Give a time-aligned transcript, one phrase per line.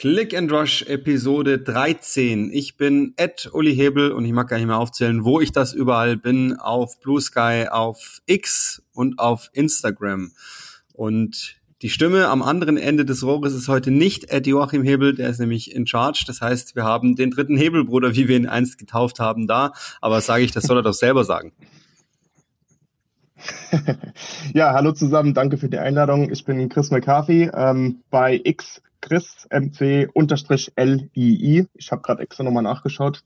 [0.00, 2.50] Click and Rush Episode 13.
[2.54, 5.74] Ich bin Ed Uli Hebel und ich mag gar nicht mehr aufzählen, wo ich das
[5.74, 6.56] überall bin.
[6.56, 10.32] Auf Blue Sky, auf X und auf Instagram.
[10.94, 15.28] Und die Stimme am anderen Ende des Rohres ist heute nicht Ed Joachim Hebel, der
[15.28, 16.24] ist nämlich in charge.
[16.26, 19.74] Das heißt, wir haben den dritten Hebelbruder, wie wir ihn einst getauft haben, da.
[20.00, 21.52] Aber sage ich, das soll er doch selber sagen.
[24.54, 26.32] ja, hallo zusammen, danke für die Einladung.
[26.32, 30.06] Ich bin Chris McCarthy ähm, bei X Chris MC-LII.
[31.74, 33.22] Ich habe gerade extra nochmal nachgeschaut.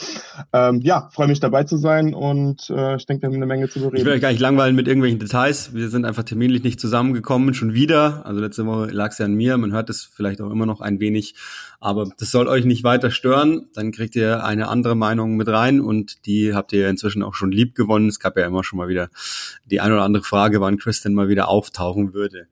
[0.52, 3.68] ähm, ja, freue mich dabei zu sein und äh, ich denke, wir haben eine Menge
[3.68, 3.96] zu bereden.
[3.96, 5.74] Ich will euch gar nicht langweilen mit irgendwelchen Details.
[5.74, 8.24] Wir sind einfach terminlich nicht zusammengekommen, schon wieder.
[8.26, 9.56] Also letzte Woche lag es ja an mir.
[9.58, 11.34] Man hört es vielleicht auch immer noch ein wenig.
[11.80, 13.68] Aber das soll euch nicht weiter stören.
[13.74, 17.52] Dann kriegt ihr eine andere Meinung mit rein und die habt ihr inzwischen auch schon
[17.52, 18.08] lieb gewonnen.
[18.08, 19.10] Es gab ja immer schon mal wieder
[19.66, 22.48] die ein oder andere Frage, wann Chris denn mal wieder auftauchen würde.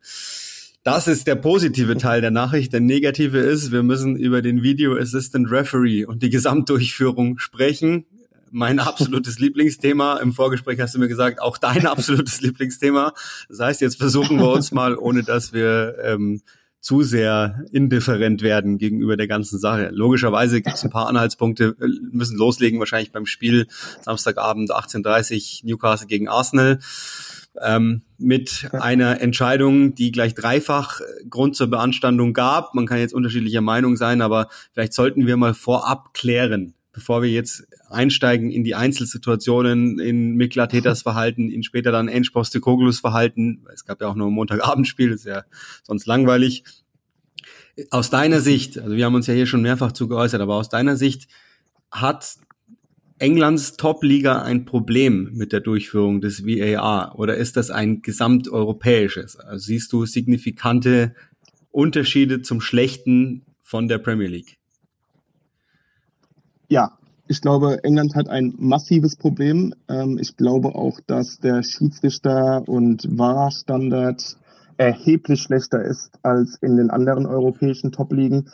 [0.86, 2.72] Das ist der positive Teil der Nachricht.
[2.72, 8.06] Der negative ist, wir müssen über den Video Assistant Referee und die Gesamtdurchführung sprechen.
[8.52, 10.18] Mein absolutes Lieblingsthema.
[10.18, 13.14] Im Vorgespräch hast du mir gesagt, auch dein absolutes Lieblingsthema.
[13.48, 16.40] Das heißt, jetzt versuchen wir uns mal, ohne dass wir ähm,
[16.80, 19.90] zu sehr indifferent werden gegenüber der ganzen Sache.
[19.92, 21.74] Logischerweise gibt es ein paar Anhaltspunkte,
[22.12, 23.66] müssen loslegen wahrscheinlich beim Spiel
[24.02, 26.78] Samstagabend 18.30 Newcastle gegen Arsenal
[27.62, 32.74] ähm, mit einer Entscheidung, die gleich dreifach Grund zur Beanstandung gab.
[32.74, 37.30] Man kann jetzt unterschiedlicher Meinung sein, aber vielleicht sollten wir mal vorab klären, bevor wir
[37.30, 43.64] jetzt einsteigen in die Einzelsituationen, in Mikla Teters Verhalten, in später dann Ensch Postecoglus Verhalten.
[43.72, 45.44] Es gab ja auch nur ein Montagabendspiel, das ist ja
[45.82, 46.64] sonst langweilig.
[47.90, 50.70] Aus deiner Sicht, also wir haben uns ja hier schon mehrfach zu geäußert, aber aus
[50.70, 51.28] deiner Sicht
[51.90, 52.36] hat
[53.18, 59.36] Englands Top-Liga ein Problem mit der Durchführung des VAR oder ist das ein gesamteuropäisches?
[59.36, 61.14] Also siehst du signifikante
[61.70, 64.58] Unterschiede zum Schlechten von der Premier League?
[66.68, 69.74] Ja, ich glaube, England hat ein massives Problem.
[69.88, 74.36] Ähm, ich glaube auch, dass der Schiedsrichter- und VAR-Standard
[74.76, 78.50] erheblich schlechter ist als in den anderen europäischen Top-Ligen.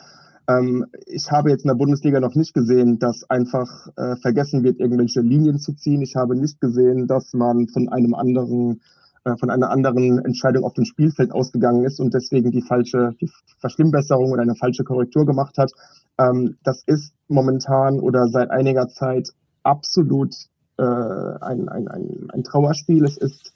[0.47, 4.79] Ähm, ich habe jetzt in der Bundesliga noch nicht gesehen, dass einfach äh, vergessen wird,
[4.79, 6.01] irgendwelche Linien zu ziehen.
[6.01, 8.81] Ich habe nicht gesehen, dass man von einem anderen
[9.25, 13.31] äh, von einer anderen Entscheidung auf dem Spielfeld ausgegangen ist und deswegen die falsche die
[13.59, 15.71] Verschlimmbesserung oder eine falsche Korrektur gemacht hat.
[16.17, 19.29] Ähm, das ist momentan oder seit einiger Zeit
[19.63, 20.35] absolut
[20.77, 23.05] äh, ein, ein, ein, ein Trauerspiel.
[23.05, 23.53] Es ist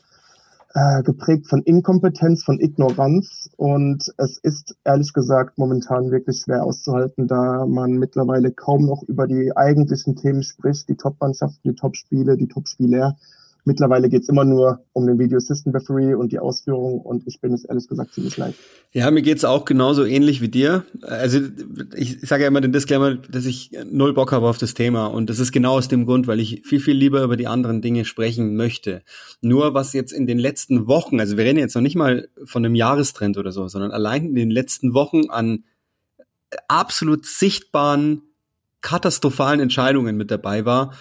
[0.78, 7.28] äh, geprägt von Inkompetenz, von Ignoranz und es ist ehrlich gesagt momentan wirklich schwer auszuhalten,
[7.28, 12.48] da man mittlerweile kaum noch über die eigentlichen Themen spricht, die Top-Mannschaften, die Top-Spiele, die
[12.48, 13.18] Top-Spieler.
[13.68, 17.52] Mittlerweile geht's immer nur um den Video Assistant Referee und die Ausführung und ich bin
[17.52, 18.56] es ehrlich gesagt ziemlich leid.
[18.94, 20.86] Ja, mir geht's auch genauso ähnlich wie dir.
[21.02, 21.42] Also
[21.94, 25.30] ich sage ja immer den Disclaimer, dass ich null Bock habe auf das Thema und
[25.30, 28.06] das ist genau aus dem Grund, weil ich viel, viel lieber über die anderen Dinge
[28.06, 29.02] sprechen möchte.
[29.42, 32.64] Nur was jetzt in den letzten Wochen, also wir reden jetzt noch nicht mal von
[32.64, 35.66] einem Jahrestrend oder so, sondern allein in den letzten Wochen an
[36.70, 38.22] absolut sichtbaren,
[38.80, 40.94] katastrophalen Entscheidungen mit dabei war,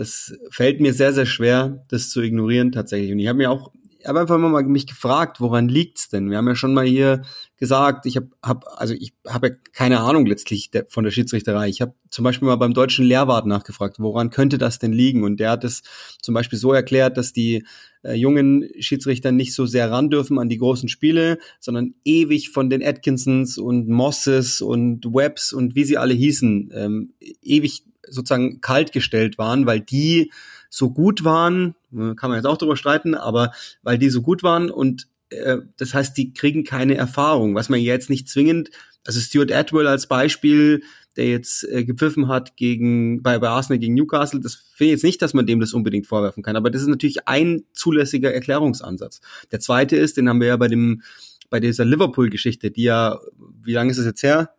[0.00, 3.12] das fällt mir sehr, sehr schwer, das zu ignorieren tatsächlich.
[3.12, 6.30] Und ich habe mir auch, ich habe einfach mal mich gefragt, woran liegt's denn?
[6.30, 7.20] Wir haben ja schon mal hier
[7.58, 11.68] gesagt, ich habe, hab, also ich habe ja keine Ahnung letztlich der, von der Schiedsrichterei.
[11.68, 15.22] Ich habe zum Beispiel mal beim deutschen Lehrwart nachgefragt, woran könnte das denn liegen?
[15.22, 15.82] Und der hat es
[16.22, 17.66] zum Beispiel so erklärt, dass die
[18.02, 22.70] äh, jungen Schiedsrichter nicht so sehr ran dürfen an die großen Spiele, sondern ewig von
[22.70, 27.12] den Atkinsons und Mosses und Webbs und wie sie alle hießen, ähm,
[27.42, 30.32] ewig sozusagen kalt gestellt waren, weil die
[30.68, 34.42] so gut waren, äh, kann man jetzt auch drüber streiten, aber weil die so gut
[34.42, 38.70] waren und äh, das heißt, die kriegen keine Erfahrung, was man jetzt nicht zwingend,
[39.06, 40.82] also Stuart Atwell als Beispiel,
[41.16, 45.04] der jetzt äh, gepfiffen hat gegen bei, bei Arsenal gegen Newcastle, das finde ich jetzt
[45.04, 49.20] nicht, dass man dem das unbedingt vorwerfen kann, aber das ist natürlich ein zulässiger Erklärungsansatz.
[49.50, 51.02] Der zweite ist, den haben wir ja bei dem
[51.50, 53.18] bei dieser Liverpool-Geschichte, die ja,
[53.62, 54.54] wie lange ist es jetzt her?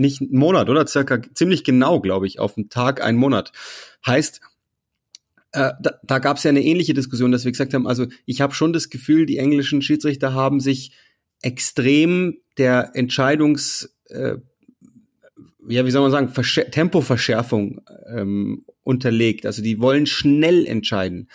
[0.00, 0.86] Nicht einen Monat, oder?
[0.86, 3.52] Circa ziemlich genau, glaube ich, auf den Tag einen Monat.
[4.06, 4.40] Heißt,
[5.52, 8.40] äh, da, da gab es ja eine ähnliche Diskussion, dass wir gesagt haben, also ich
[8.40, 10.92] habe schon das Gefühl, die englischen Schiedsrichter haben sich
[11.42, 14.36] extrem der Entscheidungs, äh,
[15.68, 19.46] ja, wie soll man sagen, Verschär Tempoverschärfung ähm, unterlegt.
[19.46, 21.28] Also die wollen schnell entscheiden.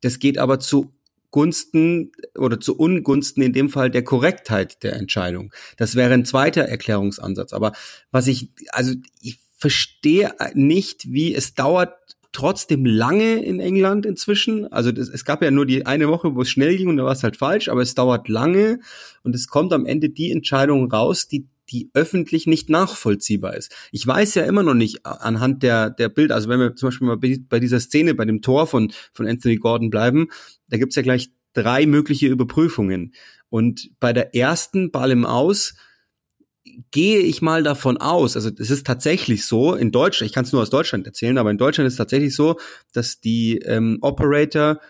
[0.00, 0.94] Das geht aber zu
[1.34, 5.52] Gunsten oder zu Ungunsten in dem Fall der Korrektheit der Entscheidung.
[5.76, 7.52] Das wäre ein zweiter Erklärungsansatz.
[7.52, 7.72] Aber
[8.12, 11.96] was ich, also ich verstehe nicht, wie es dauert
[12.30, 14.72] trotzdem lange in England inzwischen.
[14.72, 17.04] Also das, es gab ja nur die eine Woche, wo es schnell ging und da
[17.04, 18.78] war es halt falsch, aber es dauert lange
[19.24, 23.74] und es kommt am Ende die Entscheidung raus, die die öffentlich nicht nachvollziehbar ist.
[23.90, 27.06] Ich weiß ja immer noch nicht anhand der, der Bilder, also wenn wir zum Beispiel
[27.06, 30.28] mal bei dieser Szene, bei dem Tor von, von Anthony Gordon bleiben,
[30.68, 33.14] da gibt's ja gleich drei mögliche Überprüfungen.
[33.48, 35.74] Und bei der ersten Ball im Aus
[36.90, 40.52] gehe ich mal davon aus, also es ist tatsächlich so, in Deutschland, ich kann es
[40.52, 42.58] nur aus Deutschland erzählen, aber in Deutschland ist es tatsächlich so,
[42.92, 44.80] dass die ähm, Operator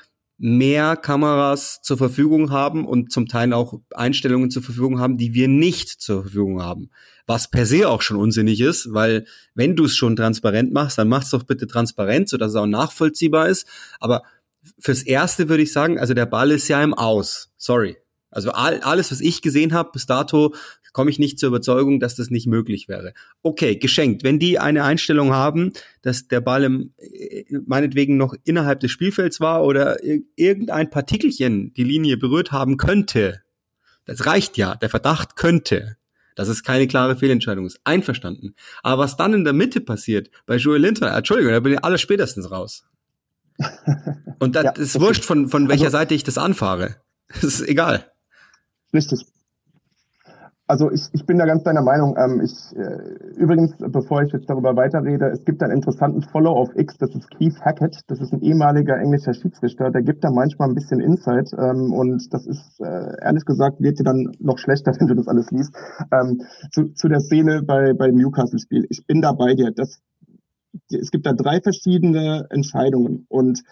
[0.44, 5.48] mehr Kameras zur Verfügung haben und zum Teil auch Einstellungen zur Verfügung haben, die wir
[5.48, 6.90] nicht zur Verfügung haben.
[7.26, 9.24] Was per se auch schon unsinnig ist, weil
[9.54, 13.48] wenn du es schon transparent machst, dann mach's doch bitte transparent, sodass es auch nachvollziehbar
[13.48, 13.66] ist.
[14.00, 14.22] Aber
[14.78, 17.50] fürs Erste würde ich sagen, also der Ball ist ja im Aus.
[17.56, 17.96] Sorry.
[18.30, 20.54] Also all, alles, was ich gesehen habe bis dato,
[20.94, 23.12] komme ich nicht zur Überzeugung, dass das nicht möglich wäre.
[23.42, 24.22] Okay, geschenkt.
[24.22, 29.40] Wenn die eine Einstellung haben, dass der Ball im, äh, meinetwegen noch innerhalb des Spielfelds
[29.40, 29.98] war oder
[30.36, 33.42] irgendein Partikelchen die Linie berührt haben könnte,
[34.06, 34.76] das reicht ja.
[34.76, 35.96] Der Verdacht könnte.
[36.36, 37.78] dass es keine klare Fehlentscheidung ist.
[37.84, 38.56] Einverstanden.
[38.82, 41.96] Aber was dann in der Mitte passiert, bei Joel Linton, Entschuldigung, da bin ich alle
[41.96, 42.84] spätestens raus.
[44.40, 46.96] Und das ja, ist wurscht, von, von welcher also, Seite ich das anfahre.
[47.28, 48.12] Das ist egal.
[48.92, 49.20] Richtig.
[50.66, 52.16] Also ich, ich bin da ganz deiner Meinung.
[52.16, 56.74] Ähm, ich, äh, übrigens, bevor ich jetzt darüber weiterrede, es gibt einen interessanten Follow auf
[56.74, 60.68] X, das ist Keith Hackett, das ist ein ehemaliger englischer Schiedsrichter, der gibt da manchmal
[60.68, 64.92] ein bisschen Insight ähm, und das ist, äh, ehrlich gesagt, wird dir dann noch schlechter,
[64.98, 65.76] wenn du das alles liest.
[66.10, 68.86] Ähm, zu, zu der Szene bei, bei dem Newcastle-Spiel.
[68.88, 69.70] Ich bin da bei dir.
[69.70, 70.00] Das,
[70.90, 73.62] es gibt da drei verschiedene Entscheidungen und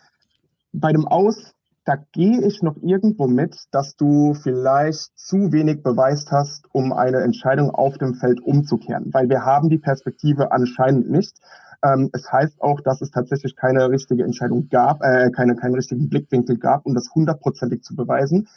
[0.73, 6.31] bei dem Aus da gehe ich noch irgendwo mit, dass du vielleicht zu wenig beweist
[6.31, 11.39] hast, um eine Entscheidung auf dem Feld umzukehren, weil wir haben die Perspektive anscheinend nicht.
[11.85, 16.09] Ähm, es heißt auch, dass es tatsächlich keine richtige Entscheidung gab, äh, keine, keinen richtigen
[16.09, 18.49] Blickwinkel gab, um das hundertprozentig zu beweisen.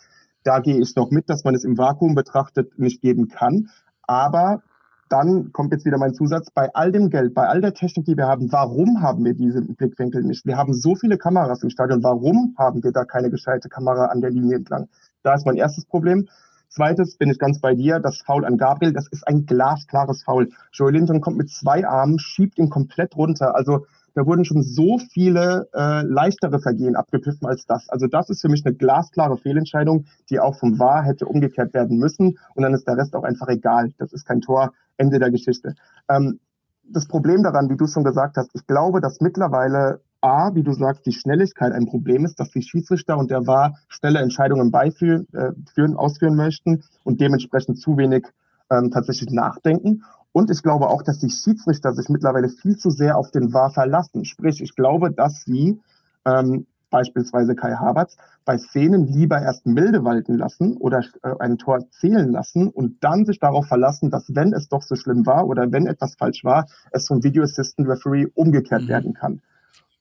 [0.43, 3.69] Da gehe ich noch mit, dass man es im Vakuum betrachtet nicht geben kann.
[4.03, 4.61] Aber
[5.09, 8.17] dann kommt jetzt wieder mein Zusatz, bei all dem Geld, bei all der Technik, die
[8.17, 10.45] wir haben, warum haben wir diese Blickwinkel nicht?
[10.45, 14.21] Wir haben so viele Kameras im Stadion, warum haben wir da keine gescheite Kamera an
[14.21, 14.87] der Linie entlang?
[15.21, 16.27] Da ist mein erstes Problem.
[16.69, 20.49] Zweites bin ich ganz bei dir, das Foul an Gabriel, das ist ein glasklares Foul.
[20.71, 23.55] Joey Linton kommt mit zwei Armen, schiebt ihn komplett runter.
[23.55, 23.85] Also
[24.15, 27.89] da wurden schon so viele äh, leichtere Vergehen abgepfiffen als das.
[27.89, 31.97] Also das ist für mich eine glasklare Fehlentscheidung, die auch vom VAR hätte umgekehrt werden
[31.97, 32.39] müssen.
[32.55, 33.91] Und dann ist der Rest auch einfach egal.
[33.97, 35.75] Das ist kein Tor, Ende der Geschichte.
[36.09, 36.39] Ähm,
[36.87, 40.71] das Problem daran, wie du schon gesagt hast, ich glaube, dass mittlerweile A, wie du
[40.71, 45.27] sagst, die Schnelligkeit ein Problem ist, dass die Schiedsrichter und der VAR schnelle Entscheidungen beiführen,
[45.33, 48.25] äh, führen, ausführen möchten und dementsprechend zu wenig
[48.71, 50.03] ähm, tatsächlich nachdenken.
[50.35, 53.69] Und ich glaube auch, dass die Schiedsrichter sich mittlerweile viel zu sehr auf den VAR
[53.69, 54.25] verlassen.
[54.25, 55.79] Sprich, ich glaube, dass sie
[56.25, 61.89] ähm, beispielsweise Kai Havertz bei Szenen lieber erst milde walten lassen oder äh, ein Tor
[61.89, 65.71] zählen lassen und dann sich darauf verlassen, dass wenn es doch so schlimm war oder
[65.71, 68.89] wenn etwas falsch war, es vom Video Assistant Referee umgekehrt mhm.
[68.89, 69.41] werden kann.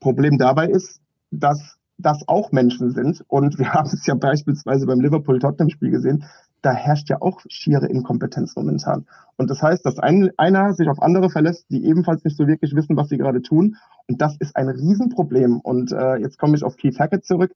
[0.01, 4.99] Problem dabei ist, dass das auch Menschen sind und wir haben es ja beispielsweise beim
[4.99, 6.25] Liverpool-Tottenham-Spiel gesehen,
[6.65, 9.07] da herrscht ja auch schiere Inkompetenz momentan.
[9.37, 12.75] Und das heißt, dass ein, einer sich auf andere verlässt, die ebenfalls nicht so wirklich
[12.75, 13.77] wissen, was sie gerade tun.
[14.09, 15.61] Und das ist ein Riesenproblem.
[15.61, 17.53] Und äh, jetzt komme ich auf Keith Hackett zurück.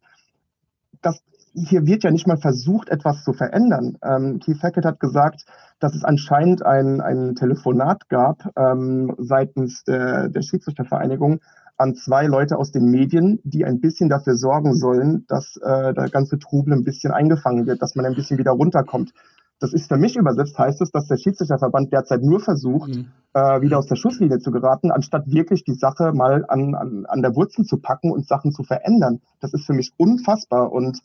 [1.01, 1.23] Das,
[1.55, 3.97] hier wird ja nicht mal versucht, etwas zu verändern.
[4.03, 5.47] Ähm, Keith Hackett hat gesagt,
[5.79, 11.41] dass es anscheinend ein, ein Telefonat gab ähm, seitens der, der Schiedsrichtervereinigung,
[11.79, 16.09] an zwei Leute aus den Medien, die ein bisschen dafür sorgen sollen, dass äh, der
[16.11, 19.13] ganze Trubel ein bisschen eingefangen wird, dass man ein bisschen wieder runterkommt.
[19.61, 23.07] Das ist für mich übersetzt, heißt es, dass der Schiedsrichterverband derzeit nur versucht, mhm.
[23.33, 27.23] äh, wieder aus der Schusslinie zu geraten, anstatt wirklich die Sache mal an, an, an
[27.23, 29.21] der Wurzel zu packen und Sachen zu verändern.
[29.41, 31.01] Das ist für mich unfassbar und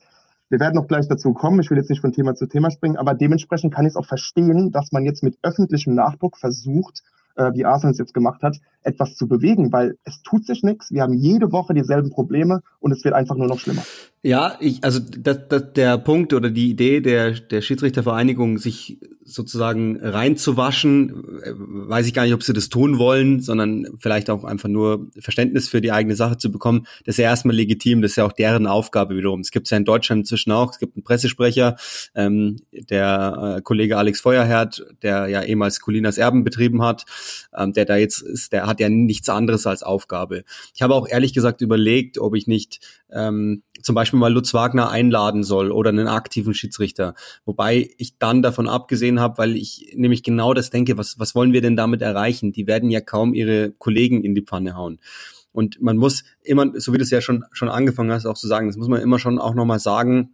[0.50, 1.60] wir werden noch gleich dazu kommen.
[1.62, 4.06] Ich will jetzt nicht von Thema zu Thema springen, aber dementsprechend kann ich es auch
[4.06, 7.02] verstehen, dass man jetzt mit öffentlichem Nachdruck versucht,
[7.36, 10.92] äh, wie Arsenal es jetzt gemacht hat, etwas zu bewegen, weil es tut sich nichts.
[10.92, 13.84] Wir haben jede Woche dieselben Probleme und es wird einfach nur noch schlimmer.
[14.26, 19.98] Ja, ich, also das, das, der Punkt oder die Idee der, der Schiedsrichtervereinigung, sich sozusagen
[20.00, 24.70] reinzuwaschen, äh, weiß ich gar nicht, ob sie das tun wollen, sondern vielleicht auch einfach
[24.70, 26.88] nur Verständnis für die eigene Sache zu bekommen.
[27.06, 29.42] Das ist ja erstmal legitim, das ist ja auch deren Aufgabe wiederum.
[29.42, 31.76] Es gibt es ja in Deutschland inzwischen auch, es gibt einen Pressesprecher,
[32.16, 37.06] ähm, der äh, Kollege Alex Feuerherd, der ja ehemals Colinas Erben betrieben hat,
[37.58, 40.44] ähm, der da jetzt ist, der hat ja nichts anderes als Aufgabe.
[40.74, 42.80] Ich habe auch ehrlich gesagt überlegt, ob ich nicht
[43.12, 47.14] ähm, zum Beispiel mal Lutz Wagner einladen soll oder einen aktiven Schiedsrichter.
[47.46, 51.54] Wobei ich dann davon abgesehen habe, weil ich nämlich genau das denke, was, was wollen
[51.54, 52.52] wir denn damit erreichen?
[52.52, 55.00] Die werden ja kaum ihre Kollegen in die Pfanne hauen.
[55.52, 58.48] Und man muss immer, so wie du es ja schon, schon angefangen hast, auch zu
[58.48, 60.34] sagen, das muss man immer schon auch nochmal sagen,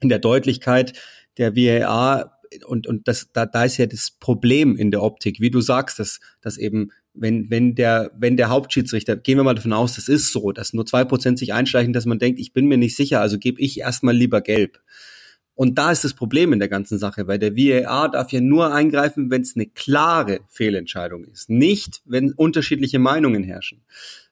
[0.00, 0.92] in der Deutlichkeit,
[1.38, 2.32] der VAR
[2.66, 5.98] und, und das, da, da ist ja das Problem in der Optik, wie du sagst,
[5.98, 10.08] dass, dass eben, wenn, wenn der, wenn der Hauptschiedsrichter, gehen wir mal davon aus, das
[10.08, 12.96] ist so, dass nur zwei Prozent sich einschleichen, dass man denkt, ich bin mir nicht
[12.96, 14.80] sicher, also gebe ich erstmal lieber gelb.
[15.56, 18.74] Und da ist das Problem in der ganzen Sache, weil der VAR darf ja nur
[18.74, 23.82] eingreifen, wenn es eine klare Fehlentscheidung ist, nicht wenn unterschiedliche Meinungen herrschen.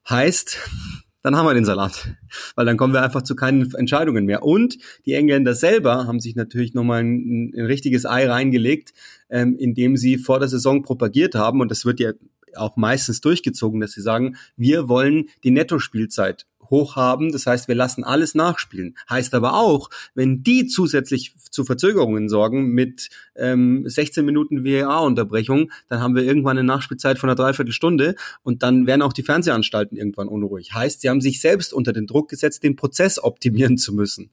[0.09, 0.59] Heißt,
[1.23, 2.15] dann haben wir den Salat,
[2.57, 4.43] weil dann kommen wir einfach zu keinen Entscheidungen mehr.
[4.43, 4.77] Und
[5.07, 8.93] die Engländer selber haben sich natürlich nochmal ein, ein richtiges Ei reingelegt,
[9.31, 12.13] ähm, indem sie vor der Saison propagiert haben, und das wird ja
[12.57, 17.33] auch meistens durchgezogen, dass sie sagen, wir wollen die Nettospielzeit hoch haben.
[17.33, 18.97] Das heißt, wir lassen alles nachspielen.
[19.09, 26.01] Heißt aber auch, wenn die zusätzlich zu Verzögerungen sorgen mit ähm, 16 Minuten VAR-Unterbrechung, dann
[26.01, 30.29] haben wir irgendwann eine Nachspielzeit von einer Dreiviertelstunde und dann werden auch die Fernsehanstalten irgendwann
[30.29, 30.73] unruhig.
[30.75, 34.31] Heißt, sie haben sich selbst unter den Druck gesetzt, den Prozess optimieren zu müssen.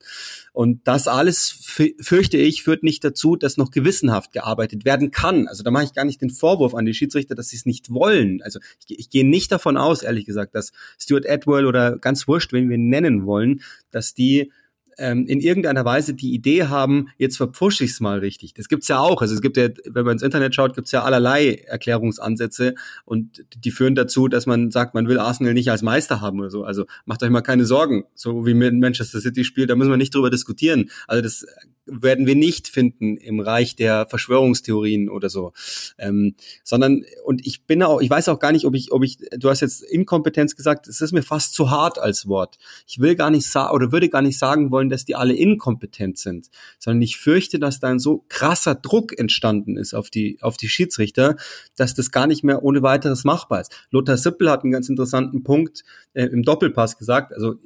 [0.52, 5.48] Und das alles, fürchte ich, führt nicht dazu, dass noch gewissenhaft gearbeitet werden kann.
[5.48, 7.90] Also da mache ich gar nicht den Vorwurf an die Schiedsrichter, dass sie es nicht
[7.90, 8.40] wollen.
[8.42, 12.52] Also ich, ich gehe nicht davon aus, ehrlich gesagt, dass Stuart Atwell oder ganz wurscht,
[12.52, 14.52] wen wir nennen wollen, dass die
[14.98, 18.54] ähm, in irgendeiner Weise die Idee haben, jetzt verpfusche ich es mal richtig.
[18.54, 19.22] Das gibt's ja auch.
[19.22, 23.70] Also es gibt ja, wenn man ins Internet schaut, gibt's ja allerlei Erklärungsansätze und die
[23.70, 26.64] führen dazu, dass man sagt, man will Arsenal nicht als Meister haben oder so.
[26.64, 28.04] Also macht euch mal keine Sorgen.
[28.14, 30.90] So wie Manchester City spielt, da müssen wir nicht drüber diskutieren.
[31.06, 31.46] Also das
[31.86, 35.52] werden wir nicht finden im Reich der Verschwörungstheorien oder so,
[35.98, 39.18] ähm, sondern und ich bin auch, ich weiß auch gar nicht, ob ich, ob ich,
[39.36, 42.58] du hast jetzt Inkompetenz gesagt, es ist mir fast zu hart als Wort.
[42.86, 46.18] Ich will gar nicht sagen oder würde gar nicht sagen wollen, dass die alle inkompetent
[46.18, 46.48] sind,
[46.78, 50.68] sondern ich fürchte, dass da ein so krasser Druck entstanden ist auf die auf die
[50.68, 51.36] Schiedsrichter,
[51.76, 53.86] dass das gar nicht mehr ohne weiteres machbar ist.
[53.90, 55.84] Lothar Sippel hat einen ganz interessanten Punkt
[56.14, 57.56] äh, im Doppelpass gesagt, also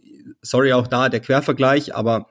[0.42, 2.28] sorry auch da der Quervergleich, aber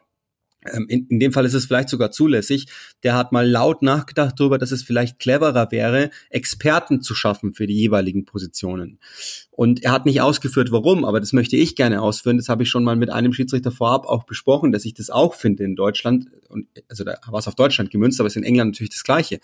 [0.87, 2.67] in, in dem Fall ist es vielleicht sogar zulässig,
[3.03, 7.67] der hat mal laut nachgedacht darüber, dass es vielleicht cleverer wäre, Experten zu schaffen für
[7.67, 8.99] die jeweiligen Positionen.
[9.51, 12.37] Und er hat nicht ausgeführt, warum, aber das möchte ich gerne ausführen.
[12.37, 15.33] Das habe ich schon mal mit einem Schiedsrichter vorab auch besprochen, dass ich das auch
[15.33, 16.27] finde in Deutschland.
[16.49, 19.03] Und also da war es auf Deutschland gemünzt, aber es ist in England natürlich das
[19.03, 19.39] Gleiche.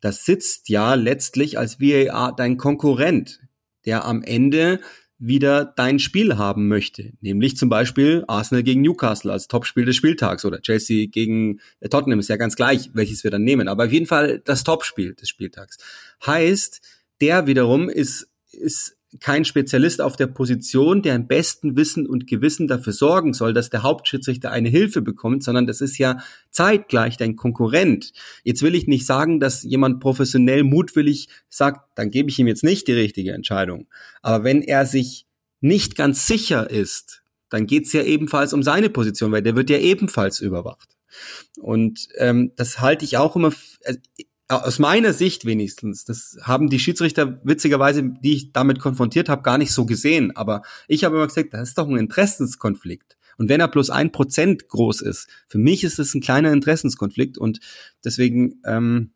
[0.00, 3.40] Das sitzt ja letztlich als VAR dein Konkurrent,
[3.84, 4.80] der am Ende
[5.24, 7.12] wieder dein Spiel haben möchte.
[7.20, 12.18] Nämlich zum Beispiel Arsenal gegen Newcastle als Topspiel des Spieltags oder Chelsea gegen äh, Tottenham
[12.18, 13.68] ist ja ganz gleich, welches wir dann nehmen.
[13.68, 15.78] Aber auf jeden Fall das Topspiel des Spieltags.
[16.26, 16.80] Heißt,
[17.20, 22.66] der wiederum ist, ist kein Spezialist auf der Position, der im besten Wissen und Gewissen
[22.66, 26.18] dafür sorgen soll, dass der Hauptschiedsrichter eine Hilfe bekommt, sondern das ist ja
[26.50, 28.12] zeitgleich dein Konkurrent.
[28.42, 32.64] Jetzt will ich nicht sagen, dass jemand professionell mutwillig sagt, dann gebe ich ihm jetzt
[32.64, 33.86] nicht die richtige Entscheidung.
[34.22, 35.26] Aber wenn er sich
[35.60, 39.78] nicht ganz sicher ist, dann geht's ja ebenfalls um seine Position, weil der wird ja
[39.78, 40.96] ebenfalls überwacht.
[41.60, 43.52] Und ähm, das halte ich auch immer.
[43.84, 43.98] Also
[44.56, 49.58] aus meiner Sicht wenigstens, das haben die Schiedsrichter witzigerweise, die ich damit konfrontiert habe, gar
[49.58, 50.34] nicht so gesehen.
[50.36, 53.16] Aber ich habe immer gesagt, das ist doch ein Interessenskonflikt.
[53.38, 57.38] Und wenn er plus ein Prozent groß ist, für mich ist es ein kleiner Interessenskonflikt
[57.38, 57.60] und
[58.04, 59.10] deswegen ähm,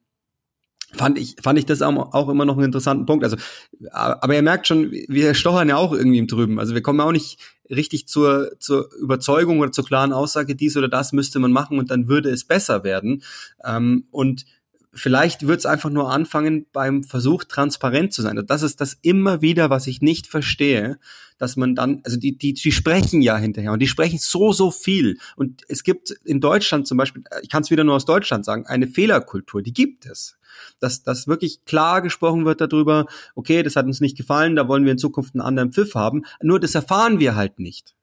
[0.93, 3.25] fand ich fand ich das auch, auch immer noch einen interessanten Punkt.
[3.25, 3.37] Also,
[3.91, 6.59] aber ihr merkt schon, wir stochern ja auch irgendwie im Trüben.
[6.59, 7.39] Also wir kommen auch nicht
[7.71, 11.91] richtig zur zur Überzeugung oder zur klaren Aussage, dies oder das müsste man machen und
[11.91, 13.23] dann würde es besser werden.
[13.65, 14.47] Ähm, und
[14.97, 18.43] vielleicht wird es einfach nur anfangen beim Versuch, transparent zu sein.
[18.47, 20.99] Das ist das immer wieder, was ich nicht verstehe,
[21.39, 24.71] dass man dann, also die, die, die sprechen ja hinterher und die sprechen so, so
[24.71, 25.19] viel.
[25.37, 28.67] Und es gibt in Deutschland zum Beispiel, ich kann es wieder nur aus Deutschland sagen,
[28.67, 30.39] eine Fehlerkultur, die gibt es.
[30.81, 34.85] Dass, dass wirklich klar gesprochen wird darüber, okay, das hat uns nicht gefallen, da wollen
[34.85, 36.25] wir in Zukunft einen anderen Pfiff haben.
[36.41, 37.95] Nur das erfahren wir halt nicht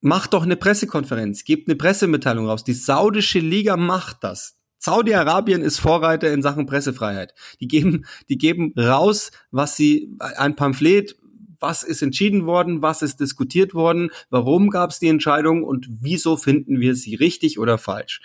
[0.00, 2.62] macht doch eine Pressekonferenz, gebt eine Pressemitteilung raus.
[2.62, 4.57] Die saudische Liga macht das.
[4.78, 7.34] Saudi-Arabien ist Vorreiter in Sachen Pressefreiheit.
[7.60, 11.16] Die geben, die geben raus, was sie, ein Pamphlet,
[11.60, 16.36] was ist entschieden worden, was ist diskutiert worden, warum gab es die Entscheidung und wieso
[16.36, 18.20] finden wir sie richtig oder falsch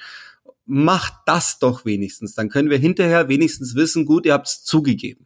[0.65, 2.36] macht das doch wenigstens.
[2.36, 5.25] Dann können wir hinterher wenigstens wissen, gut, ihr habt es zugegeben.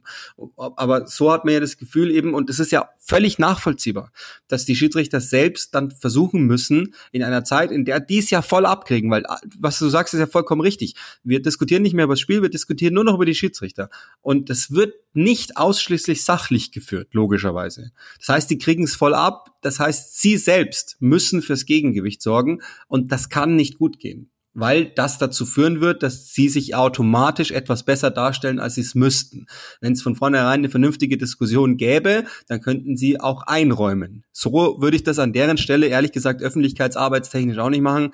[0.58, 4.12] Aber so hat man ja das Gefühl eben, und es ist ja völlig nachvollziehbar,
[4.48, 8.65] dass die Schiedsrichter selbst dann versuchen müssen, in einer Zeit, in der dies ja voll
[8.65, 9.24] abkriegen, weil
[9.60, 10.96] was du sagst, ist ja vollkommen richtig.
[11.24, 13.89] Wir diskutieren nicht mehr über das Spiel, wir diskutieren nur noch über die Schiedsrichter.
[14.22, 17.91] Und das wird nicht ausschließlich sachlich geführt, logischerweise.
[18.20, 19.51] Das heißt, die kriegen es voll ab.
[19.62, 22.62] Das heißt, sie selbst müssen fürs Gegengewicht sorgen.
[22.88, 24.29] Und das kann nicht gut gehen
[24.60, 28.96] weil das dazu führen wird, dass sie sich automatisch etwas besser darstellen, als sie es
[28.96, 29.46] müssten.
[29.82, 34.24] Wenn es von vornherein eine vernünftige Diskussion gäbe, dann könnten sie auch einräumen.
[34.32, 38.12] So würde ich das an deren Stelle ehrlich gesagt öffentlichkeitsarbeitstechnisch auch nicht machen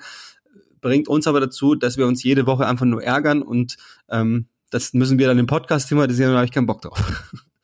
[0.82, 3.78] bringt uns aber dazu, dass wir uns jede Woche einfach nur ärgern und
[4.10, 7.32] ähm, das müssen wir dann im Podcast thematisieren, da habe ich keinen Bock drauf.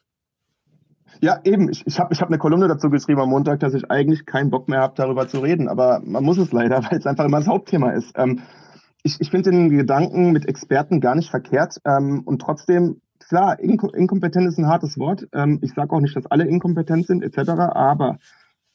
[1.22, 1.68] Ja, eben.
[1.68, 4.49] Ich, ich habe ich hab eine Kolumne dazu geschrieben am Montag, dass ich eigentlich keinen
[4.49, 5.68] Bock mehr habe, darüber zu reden.
[5.68, 8.12] Aber man muss es leider, weil es einfach immer das Hauptthema ist.
[8.16, 8.40] Ähm,
[9.02, 11.78] ich ich finde den Gedanken mit Experten gar nicht verkehrt.
[11.85, 15.28] Ähm, und trotzdem, klar, Inko inkompetent ist ein hartes Wort.
[15.33, 17.50] Ähm, ich sage auch nicht, dass alle inkompetent sind, etc.
[17.50, 18.19] Aber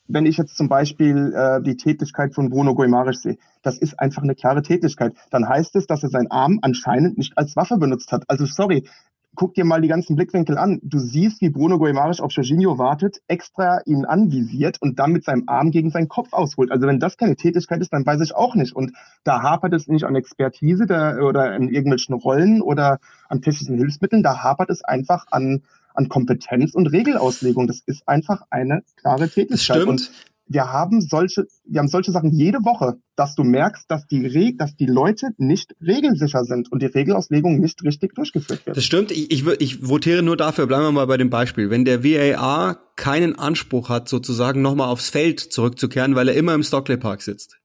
[0.07, 4.21] wenn ich jetzt zum Beispiel äh, die Tätigkeit von Bruno Guimaraes sehe, das ist einfach
[4.21, 5.13] eine klare Tätigkeit.
[5.31, 8.23] Dann heißt es, dass er seinen Arm anscheinend nicht als Waffe benutzt hat.
[8.27, 8.87] Also sorry,
[9.35, 10.79] guck dir mal die ganzen Blickwinkel an.
[10.83, 15.43] Du siehst, wie Bruno Guimaraes auf Jorginho wartet, extra ihn anvisiert und dann mit seinem
[15.47, 16.71] Arm gegen seinen Kopf ausholt.
[16.71, 18.75] Also wenn das keine Tätigkeit ist, dann weiß ich auch nicht.
[18.75, 22.99] Und da hapert es nicht an Expertise da, oder an irgendwelchen Rollen oder
[23.29, 24.23] an technischen Hilfsmitteln.
[24.23, 25.63] Da hapert es einfach an,
[25.93, 27.67] an Kompetenz und Regelauslegung.
[27.67, 29.51] Das ist einfach eine klare Tätigkeit.
[29.51, 29.87] Das stimmt.
[29.87, 30.11] Und
[30.47, 34.53] wir haben solche, wir haben solche Sachen jede Woche, dass du merkst, dass die, Re
[34.55, 38.77] dass die Leute nicht regelsicher sind und die Regelauslegung nicht richtig durchgeführt wird.
[38.77, 39.11] Das stimmt.
[39.11, 41.69] Ich, ich, ich votiere nur dafür, bleiben wir mal bei dem Beispiel.
[41.69, 46.63] Wenn der VAR keinen Anspruch hat, sozusagen nochmal aufs Feld zurückzukehren, weil er immer im
[46.63, 47.57] Stockley Park sitzt,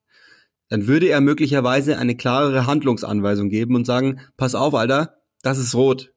[0.69, 5.75] dann würde er möglicherweise eine klarere Handlungsanweisung geben und sagen, pass auf, Alter, das ist
[5.75, 6.13] rot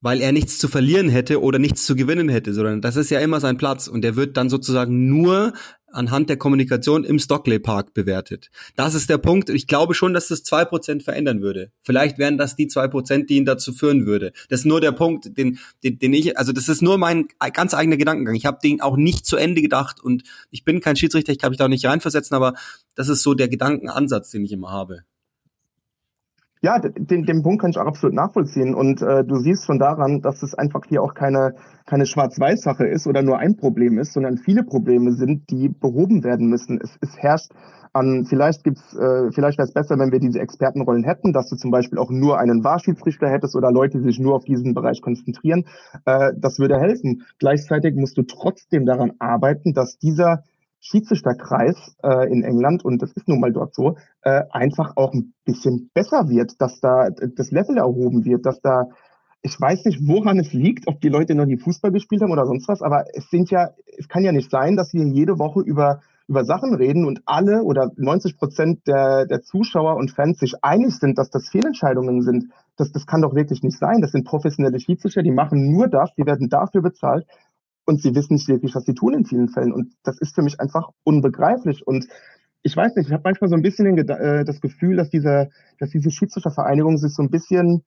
[0.00, 3.20] weil er nichts zu verlieren hätte oder nichts zu gewinnen hätte, sondern das ist ja
[3.20, 5.52] immer sein Platz und der wird dann sozusagen nur
[5.96, 8.50] anhand der Kommunikation im Stockley Park bewertet.
[8.76, 9.48] Das ist der Punkt.
[9.48, 11.72] Ich glaube schon, dass das zwei Prozent verändern würde.
[11.82, 14.32] Vielleicht wären das die zwei Prozent, die ihn dazu führen würde.
[14.48, 17.72] Das ist nur der Punkt, den, den, den ich, also das ist nur mein ganz
[17.72, 18.34] eigener Gedankengang.
[18.34, 21.50] Ich habe den auch nicht zu Ende gedacht und ich bin kein Schiedsrichter, ich kann
[21.50, 22.54] mich da auch nicht reinversetzen, aber
[22.94, 25.04] das ist so der Gedankenansatz, den ich immer habe.
[26.66, 28.74] Ja, den, den Punkt kann ich auch absolut nachvollziehen.
[28.74, 31.54] Und äh, du siehst schon daran, dass es einfach hier auch keine,
[31.86, 36.48] keine Schwarz-Weiß-Sache ist oder nur ein Problem ist, sondern viele Probleme sind, die behoben werden
[36.48, 36.80] müssen.
[36.82, 37.52] Es, es herrscht
[37.92, 41.54] an, vielleicht gibt's, äh, vielleicht wäre es besser, wenn wir diese Expertenrollen hätten, dass du
[41.54, 45.00] zum Beispiel auch nur einen Wahrschiedsrichter hättest oder Leute, die sich nur auf diesen Bereich
[45.02, 45.66] konzentrieren.
[46.04, 47.22] Äh, das würde helfen.
[47.38, 50.42] Gleichzeitig musst du trotzdem daran arbeiten, dass dieser
[50.90, 55.34] Schiedsrichterkreis äh, in England, und das ist nun mal dort so, äh, einfach auch ein
[55.44, 58.84] bisschen besser wird, dass da das Level erhoben wird, dass da,
[59.42, 62.46] ich weiß nicht, woran es liegt, ob die Leute noch nie Fußball gespielt haben oder
[62.46, 65.60] sonst was, aber es sind ja, es kann ja nicht sein, dass wir jede Woche
[65.60, 70.54] über über Sachen reden und alle oder 90 Prozent der, der Zuschauer und Fans sich
[70.62, 72.46] einig sind, dass das Fehlentscheidungen sind.
[72.76, 74.00] Das, das kann doch wirklich nicht sein.
[74.00, 77.26] Das sind professionelle Schiedsrichter, die machen nur das, die werden dafür bezahlt
[77.86, 79.72] und sie wissen nicht wirklich, was sie tun in vielen Fällen.
[79.72, 81.86] Und das ist für mich einfach unbegreiflich.
[81.86, 82.06] Und
[82.62, 85.90] ich weiß nicht, ich habe manchmal so ein bisschen äh, das Gefühl, dass diese, dass
[85.90, 87.84] diese Schiedsrichtervereinigung sich so ein bisschen,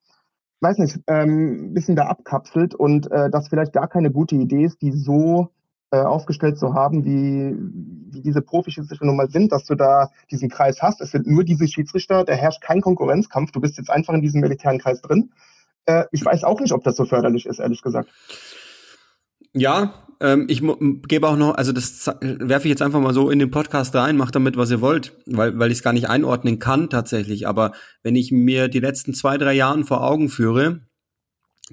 [0.62, 4.63] weiß nicht, ähm, ein bisschen da abkapselt und äh, das vielleicht gar keine gute Idee
[4.63, 5.49] ist, die so
[5.91, 7.55] äh, aufgestellt zu haben, wie,
[8.13, 11.01] wie diese Profi-Schiedsrichter nun mal sind, dass du da diesen Kreis hast.
[11.01, 14.39] Es sind nur diese Schiedsrichter, da herrscht kein Konkurrenzkampf, du bist jetzt einfach in diesem
[14.39, 15.31] militären Kreis drin.
[15.85, 18.09] Äh, ich weiß auch nicht, ob das so förderlich ist, ehrlich gesagt.
[19.53, 20.62] Ja, ähm, ich
[21.07, 24.17] gebe auch noch, also das werfe ich jetzt einfach mal so in den Podcast rein,
[24.17, 27.47] macht damit, was ihr wollt, weil, weil ich es gar nicht einordnen kann tatsächlich.
[27.47, 27.71] Aber
[28.03, 30.81] wenn ich mir die letzten zwei, drei Jahren vor Augen führe,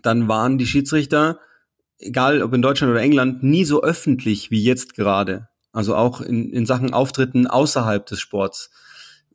[0.03, 1.41] dann waren die Schiedsrichter,
[1.99, 5.49] egal ob in Deutschland oder England, nie so öffentlich wie jetzt gerade.
[5.73, 8.71] Also auch in, in Sachen Auftritten außerhalb des Sports.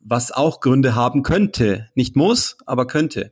[0.00, 1.88] Was auch Gründe haben könnte.
[1.94, 3.30] Nicht muss, aber könnte.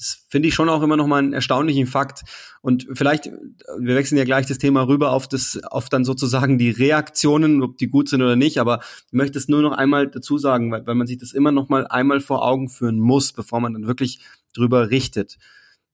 [0.00, 2.22] Das finde ich schon auch immer noch mal einen erstaunlichen Fakt.
[2.62, 6.70] Und vielleicht, wir wechseln ja gleich das Thema rüber auf das, auf dann sozusagen die
[6.70, 8.58] Reaktionen, ob die gut sind oder nicht.
[8.58, 11.52] Aber ich möchte es nur noch einmal dazu sagen, weil, weil man sich das immer
[11.52, 14.20] noch mal einmal vor Augen führen muss, bevor man dann wirklich
[14.54, 15.36] drüber richtet.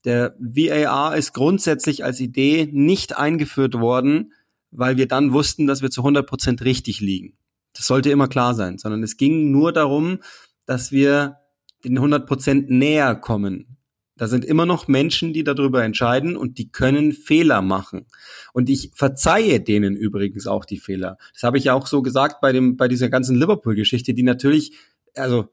[0.04, 4.32] Der VAR ist grundsätzlich als Idee nicht eingeführt worden,
[4.70, 7.36] weil wir dann wussten, dass wir zu 100 Prozent richtig liegen.
[7.72, 10.20] Das sollte immer klar sein, sondern es ging nur darum,
[10.64, 11.38] dass wir
[11.84, 13.75] den 100 Prozent näher kommen.
[14.18, 18.06] Da sind immer noch Menschen, die darüber entscheiden und die können Fehler machen.
[18.54, 21.18] Und ich verzeihe denen übrigens auch die Fehler.
[21.34, 24.72] Das habe ich ja auch so gesagt bei dem, bei dieser ganzen Liverpool-Geschichte, die natürlich,
[25.14, 25.48] also,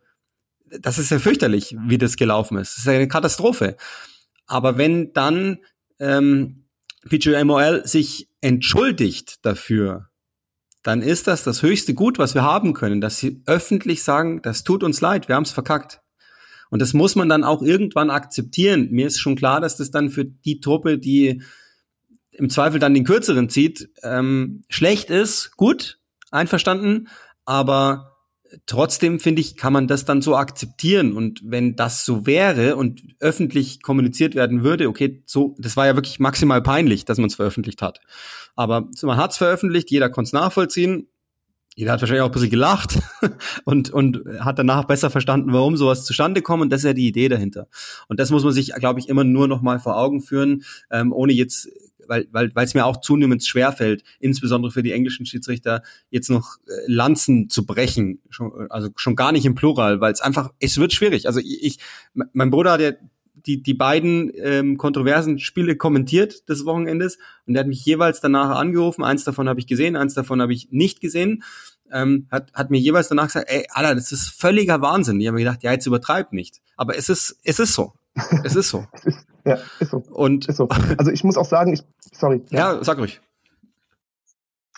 [0.79, 2.77] das ist ja fürchterlich, wie das gelaufen ist.
[2.77, 3.75] Das ist eine Katastrophe.
[4.47, 5.59] Aber wenn dann
[5.99, 6.63] ähm,
[7.07, 10.09] PGMOL sich entschuldigt dafür,
[10.83, 14.63] dann ist das das höchste Gut, was wir haben können, dass sie öffentlich sagen, das
[14.63, 16.02] tut uns leid, wir haben es verkackt.
[16.73, 18.87] Und das muss man dann auch irgendwann akzeptieren.
[18.89, 21.43] Mir ist schon klar, dass das dann für die Truppe, die
[22.31, 25.55] im Zweifel dann den kürzeren zieht, ähm, schlecht ist.
[25.55, 25.99] Gut,
[26.31, 27.09] einverstanden.
[27.45, 28.17] Aber
[28.65, 31.13] trotzdem finde ich, kann man das dann so akzeptieren.
[31.13, 35.93] Und wenn das so wäre und öffentlich kommuniziert werden würde, okay, so, das war ja
[35.95, 38.01] wirklich maximal peinlich, dass man es veröffentlicht hat.
[38.55, 41.07] Aber man hat es veröffentlicht, jeder konnte es nachvollziehen.
[41.75, 42.99] Jeder hat wahrscheinlich auch ein bisschen gelacht
[43.65, 46.61] und, und hat danach besser verstanden, warum sowas zustande kommt.
[46.61, 47.67] Und das ist ja die Idee dahinter.
[48.07, 51.11] Und das muss man sich, glaube ich, immer nur noch mal vor Augen führen, ähm,
[51.11, 51.69] ohne jetzt
[52.07, 56.57] weil weil weil es mir auch zunehmend schwerfällt, insbesondere für die englischen Schiedsrichter jetzt noch
[56.67, 60.77] äh, Lanzen zu brechen, schon, also schon gar nicht im Plural, weil es einfach es
[60.77, 61.27] wird schwierig.
[61.27, 61.79] Also ich, ich
[62.13, 62.91] mein Bruder hat ja
[63.45, 68.57] die, die beiden ähm, kontroversen Spiele kommentiert des Wochenendes und der hat mich jeweils danach
[68.57, 69.03] angerufen.
[69.03, 71.43] Eins davon habe ich gesehen, eins davon habe ich nicht gesehen.
[71.91, 75.19] Ähm, hat, hat mir jeweils danach gesagt, ey, Alter, das ist völliger Wahnsinn.
[75.19, 76.61] Ich habe mir gedacht, ja, jetzt übertreibt nicht.
[76.75, 77.93] Aber es ist, es ist so.
[78.43, 78.85] Es ist so.
[79.45, 79.97] ja, ist so.
[79.97, 80.67] Und ist so.
[80.97, 82.43] Also ich muss auch sagen, ich, sorry.
[82.49, 83.21] Ja, sag ruhig.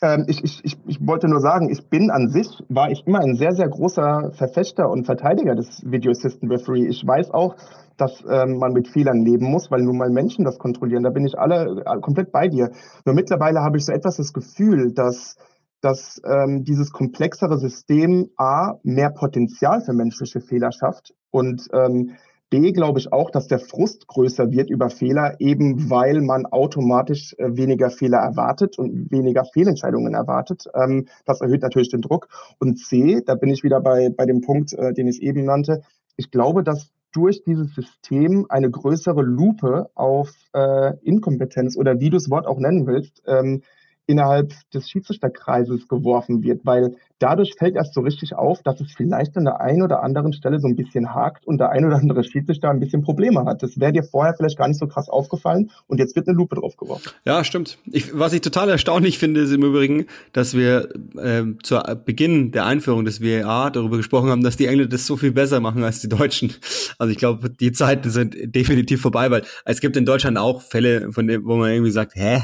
[0.02, 3.20] Ähm, ich, ich, ich, ich wollte nur sagen, ich bin an sich, war ich immer
[3.20, 6.88] ein sehr, sehr großer Verfechter und Verteidiger des Video Assistant Referee.
[6.88, 7.56] Ich weiß auch,
[7.98, 11.04] dass ähm, man mit Fehlern leben muss, weil nun mal Menschen das kontrollieren.
[11.04, 12.72] Da bin ich alle äh, komplett bei dir.
[13.06, 15.36] Nur mittlerweile habe ich so etwas das Gefühl, dass
[15.82, 22.16] dass ähm, dieses komplexere System A mehr Potenzial für menschliche Fehler schafft und ähm,
[22.50, 27.34] B glaube ich auch, dass der Frust größer wird über Fehler, eben weil man automatisch
[27.38, 30.66] äh, weniger Fehler erwartet und weniger Fehlentscheidungen erwartet.
[30.74, 32.30] Ähm, das erhöht natürlich den Druck.
[32.60, 35.82] Und C, da bin ich wieder bei, bei dem Punkt, äh, den ich eben nannte.
[36.18, 42.18] Ich glaube, dass durch dieses System eine größere Lupe auf äh, Inkompetenz oder wie du
[42.18, 43.64] das Wort auch nennen willst, ähm,
[44.08, 49.38] innerhalb des Schiedsrichterkreises geworfen wird, weil dadurch fällt erst so richtig auf, dass es vielleicht
[49.38, 52.24] an der einen oder anderen Stelle so ein bisschen hakt und der ein oder andere
[52.24, 53.64] Schiedsrichter ein bisschen Probleme hat.
[53.64, 56.56] Das wäre dir vorher vielleicht gar nicht so krass aufgefallen und jetzt wird eine Lupe
[56.56, 57.12] drauf geworfen.
[57.26, 57.78] Ja, stimmt.
[57.86, 62.66] Ich, was ich total erstaunlich finde, ist im Übrigen, dass wir äh, zu Beginn der
[62.66, 66.02] Einführung des VAR darüber gesprochen haben, dass die Engländer das so viel besser machen als
[66.02, 66.54] die Deutschen.
[67.00, 71.12] Also ich glaube, die Zeiten sind definitiv vorbei, weil es gibt in Deutschland auch Fälle,
[71.12, 72.42] von dem, wo man irgendwie sagt, hä,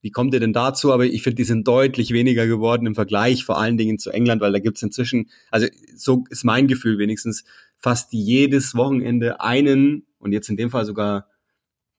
[0.00, 0.92] wie kommt ihr denn dazu?
[0.92, 4.40] Aber ich finde, die sind deutlich weniger geworden im Vergleich, vor allen Dingen zu England,
[4.40, 7.44] weil da gibt's inzwischen, also so ist mein Gefühl wenigstens,
[7.76, 11.28] fast jedes Wochenende einen und jetzt in dem Fall sogar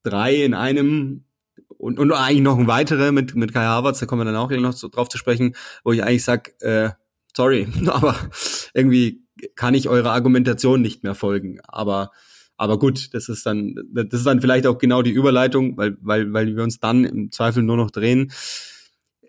[0.03, 1.23] drei in einem
[1.77, 4.51] und, und eigentlich noch ein weitere mit, mit Kai Havertz, da kommen wir dann auch
[4.51, 6.89] noch so drauf zu sprechen, wo ich eigentlich sag, äh,
[7.35, 8.15] sorry, aber
[8.73, 9.23] irgendwie
[9.55, 11.59] kann ich eurer Argumentation nicht mehr folgen.
[11.63, 12.11] Aber
[12.59, 16.33] aber gut, das ist dann, das ist dann vielleicht auch genau die Überleitung, weil, weil,
[16.33, 18.33] weil wir uns dann im Zweifel nur noch drehen.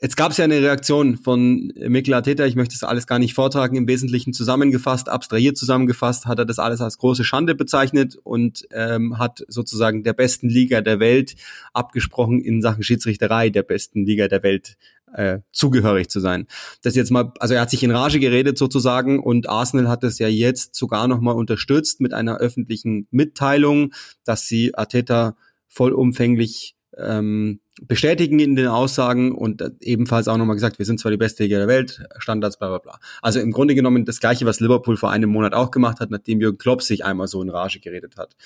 [0.03, 3.35] Jetzt gab es ja eine Reaktion von Mikel Arteta, ich möchte das alles gar nicht
[3.35, 8.67] vortragen, im Wesentlichen zusammengefasst, abstrahiert zusammengefasst, hat er das alles als große Schande bezeichnet und
[8.73, 11.37] ähm, hat sozusagen der besten Liga der Welt
[11.73, 14.77] abgesprochen, in Sachen Schiedsrichterei der besten Liga der Welt
[15.15, 16.47] äh, zugehörig zu sein.
[16.83, 20.19] Das jetzt mal, also er hat sich in Rage geredet sozusagen und Arsenal hat es
[20.19, 23.93] ja jetzt sogar nochmal unterstützt mit einer öffentlichen Mitteilung,
[24.25, 25.37] dass sie Arteta
[25.69, 31.17] vollumfänglich ähm, bestätigen in den Aussagen und ebenfalls auch nochmal gesagt, wir sind zwar die
[31.17, 32.99] beste Liga der Welt, Standards, bla bla bla.
[33.23, 36.41] Also im Grunde genommen das gleiche, was Liverpool vor einem Monat auch gemacht hat, nachdem
[36.41, 38.37] Jürgen Klopp sich einmal so in Rage geredet hat.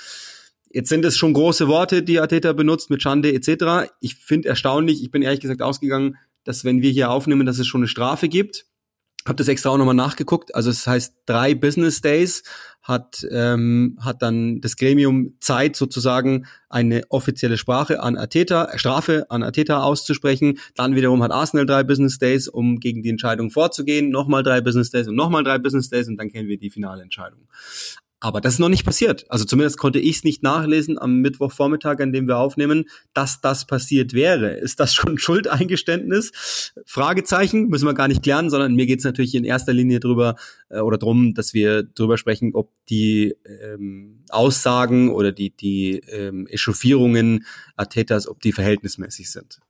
[0.71, 3.91] Jetzt sind es schon große Worte, die Arteta benutzt mit Schande etc.
[4.01, 7.67] Ich finde erstaunlich, ich bin ehrlich gesagt ausgegangen, dass wenn wir hier aufnehmen, dass es
[7.67, 8.67] schon eine Strafe gibt.
[9.27, 10.55] Hab das extra auch nochmal nachgeguckt.
[10.55, 12.43] Also es heißt drei Business Days
[12.83, 19.43] hat ähm, hat dann das Gremium Zeit sozusagen eine offizielle Sprache an Ateta, Strafe an
[19.43, 20.59] Ateta auszusprechen.
[20.75, 24.11] Dann wiederum hat Arsenal drei Business Days, um gegen die Entscheidung vorzugehen.
[24.11, 27.03] Nochmal drei Business Days und nochmal drei Business Days und dann kennen wir die finale
[27.03, 27.49] Entscheidung.
[28.25, 29.27] Aber das ist noch nicht passiert.
[29.29, 33.67] Also zumindest konnte ich es nicht nachlesen am Mittwochvormittag, an dem wir aufnehmen, dass das
[33.67, 34.55] passiert wäre.
[34.55, 36.73] Ist das schon Schuldeingeständnis?
[36.87, 40.37] Fragezeichen, müssen wir gar nicht klären, sondern mir geht es natürlich in erster Linie drüber
[40.71, 46.47] äh, oder drum, dass wir drüber sprechen, ob die ähm, Aussagen oder die, die ähm,
[46.47, 47.45] Echauffierungen
[47.77, 49.61] Athetas, ob die verhältnismäßig sind.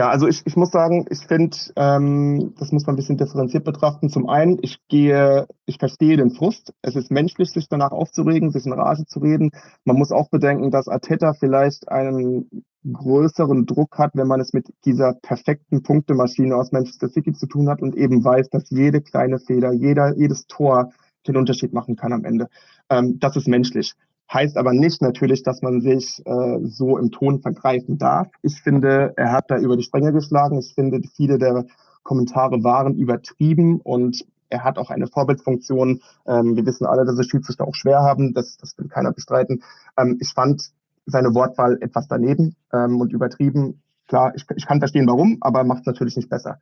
[0.00, 3.64] Ja, also ich, ich muss sagen, ich finde, ähm, das muss man ein bisschen differenziert
[3.64, 4.08] betrachten.
[4.08, 6.72] Zum einen, ich gehe, ich verstehe den Frust.
[6.80, 9.50] Es ist menschlich, sich danach aufzuregen, sich in Rage zu reden.
[9.84, 14.72] Man muss auch bedenken, dass Arteta vielleicht einen größeren Druck hat, wenn man es mit
[14.86, 19.38] dieser perfekten Punktemaschine aus Manchester City zu tun hat und eben weiß, dass jede kleine
[19.38, 20.92] Fehler, jeder, jedes Tor
[21.28, 22.48] den Unterschied machen kann am Ende.
[22.88, 23.92] Ähm, das ist menschlich.
[24.32, 28.28] Heißt aber nicht natürlich, dass man sich äh, so im Ton vergreifen darf.
[28.42, 30.58] Ich finde, er hat da über die Stränge geschlagen.
[30.58, 31.66] Ich finde, viele der
[32.04, 36.00] Kommentare waren übertrieben und er hat auch eine Vorbildfunktion.
[36.26, 38.32] Ähm, wir wissen alle, dass es Schiedsrichter auch schwer haben.
[38.32, 39.62] Das, das will keiner bestreiten.
[39.96, 40.70] Ähm, ich fand
[41.06, 43.82] seine Wortwahl etwas daneben ähm, und übertrieben.
[44.06, 46.58] Klar, ich, ich kann verstehen, warum, aber macht es natürlich nicht besser.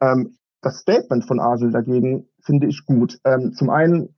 [0.00, 3.18] Ähm, das Statement von Arsenal dagegen finde ich gut.
[3.24, 4.14] Ähm, zum einen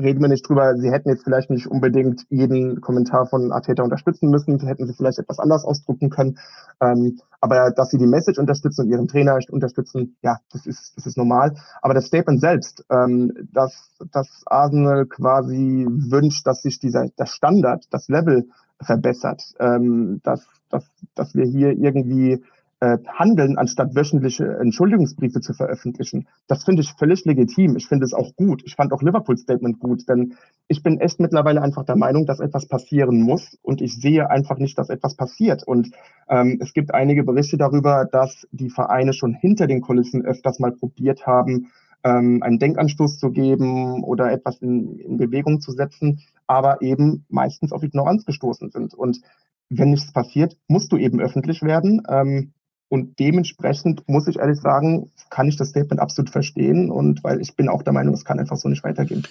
[0.00, 4.30] reden wir nicht drüber, sie hätten jetzt vielleicht nicht unbedingt jeden Kommentar von Arteta unterstützen
[4.30, 6.38] müssen, hätten sie vielleicht etwas anders ausdrucken können.
[6.80, 11.06] Ähm, aber dass sie die Message unterstützen und ihren Trainer unterstützen, ja, das ist, das
[11.06, 11.54] ist normal.
[11.82, 17.84] Aber das Statement selbst, ähm, dass, dass Arsenal quasi wünscht, dass sich dieser, der Standard,
[17.90, 18.48] das Level
[18.82, 20.84] verbessert, ähm, dass, dass,
[21.14, 22.42] dass wir hier irgendwie
[22.80, 26.26] äh, handeln, anstatt wöchentliche Entschuldigungsbriefe zu veröffentlichen.
[26.46, 27.76] Das finde ich völlig legitim.
[27.76, 28.62] Ich finde es auch gut.
[28.64, 30.34] Ich fand auch Liverpools Statement gut, denn
[30.66, 34.58] ich bin echt mittlerweile einfach der Meinung, dass etwas passieren muss und ich sehe einfach
[34.58, 35.62] nicht, dass etwas passiert.
[35.62, 35.90] Und
[36.28, 40.72] ähm, es gibt einige Berichte darüber, dass die Vereine schon hinter den Kulissen öfters mal
[40.72, 41.70] probiert haben,
[42.02, 47.72] ähm, einen Denkanstoß zu geben oder etwas in, in Bewegung zu setzen, aber eben meistens
[47.72, 48.94] auf Ignoranz gestoßen sind.
[48.94, 49.20] Und
[49.68, 52.02] wenn nichts passiert, musst du eben öffentlich werden.
[52.08, 52.52] Ähm,
[52.90, 57.54] und dementsprechend muss ich ehrlich sagen, kann ich das Statement absolut verstehen und weil ich
[57.54, 59.26] bin auch der Meinung, es kann einfach so nicht weitergehen.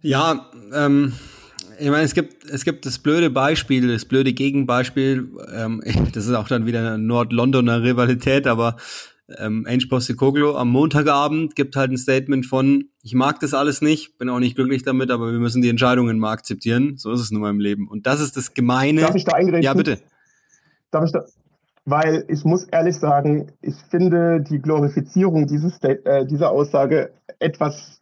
[0.00, 1.12] Ja, ähm,
[1.80, 6.34] ich meine, es gibt, es gibt das blöde Beispiel, das blöde Gegenbeispiel, ähm, das ist
[6.34, 8.76] auch dann wieder eine Nord-Londoner Rivalität, aber
[9.38, 14.18] ähm, Ange Postecoglou am Montagabend gibt halt ein Statement von, ich mag das alles nicht,
[14.18, 16.96] bin auch nicht glücklich damit, aber wir müssen die Entscheidungen mal akzeptieren.
[16.96, 17.88] So ist es nun mal im Leben.
[17.88, 19.00] Und das ist das Gemeine.
[19.00, 19.64] Darf ich da eingreifen?
[19.64, 19.98] Ja, bitte.
[20.90, 21.24] Darf ich da,
[21.84, 28.00] weil ich muss ehrlich sagen, ich finde die Glorifizierung dieses, äh, dieser Aussage etwas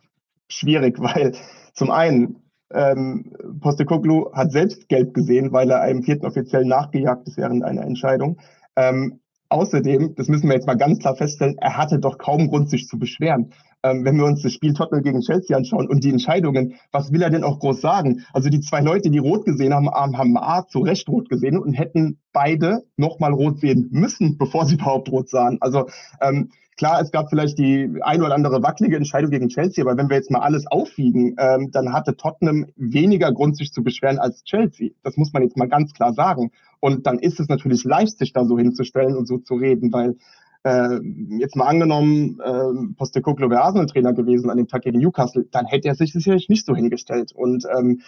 [0.48, 1.34] schwierig, weil
[1.74, 2.42] zum einen
[2.72, 7.82] ähm, Postecoglou hat selbst gelb gesehen, weil er einem vierten Offiziell nachgejagt ist während einer
[7.82, 8.38] Entscheidung.
[8.76, 12.70] Ähm, außerdem, das müssen wir jetzt mal ganz klar feststellen, er hatte doch kaum Grund,
[12.70, 16.10] sich zu beschweren ähm, wenn wir uns das Spiel Tottenham gegen Chelsea anschauen und die
[16.10, 18.24] Entscheidungen, was will er denn auch groß sagen?
[18.32, 21.74] Also die zwei Leute, die rot gesehen haben, haben A zu Recht rot gesehen und
[21.74, 25.58] hätten beide nochmal rot sehen müssen, bevor sie überhaupt rot sahen.
[25.60, 25.88] Also
[26.20, 30.08] ähm, klar, es gab vielleicht die ein oder andere wackelige Entscheidung gegen Chelsea, aber wenn
[30.08, 34.44] wir jetzt mal alles aufwiegen, ähm, dann hatte Tottenham weniger Grund, sich zu beschweren als
[34.44, 34.90] Chelsea.
[35.02, 36.50] Das muss man jetzt mal ganz klar sagen.
[36.80, 40.16] Und dann ist es natürlich leicht, sich da so hinzustellen und so zu reden, weil
[40.64, 40.98] äh,
[41.38, 45.88] jetzt mal angenommen, äh, Postecoglou wäre Arsenal-Trainer gewesen an dem Tag gegen Newcastle, dann hätte
[45.88, 47.32] er sich sicherlich nicht so hingestellt.
[47.32, 48.02] Und ähm,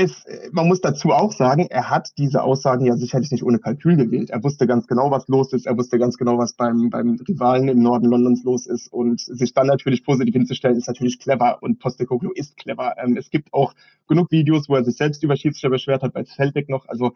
[0.00, 3.96] es, man muss dazu auch sagen, er hat diese Aussagen ja sicherlich nicht ohne Kalkül
[3.96, 4.30] gewählt.
[4.30, 5.66] Er wusste ganz genau, was los ist.
[5.66, 8.90] Er wusste ganz genau, was beim, beim Rivalen im Norden Londons los ist.
[8.90, 11.62] Und sich dann natürlich positiv hinzustellen, ist natürlich clever.
[11.62, 12.94] Und Postecoglou ist clever.
[12.98, 13.74] Ähm, es gibt auch
[14.08, 16.88] genug Videos, wo er sich selbst über Schiedsrichter beschwert hat, bei Feldbeck noch.
[16.88, 17.12] Also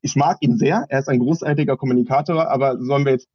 [0.00, 0.86] ich mag ihn sehr.
[0.88, 2.50] Er ist ein großartiger Kommunikator.
[2.50, 3.28] Aber sollen wir jetzt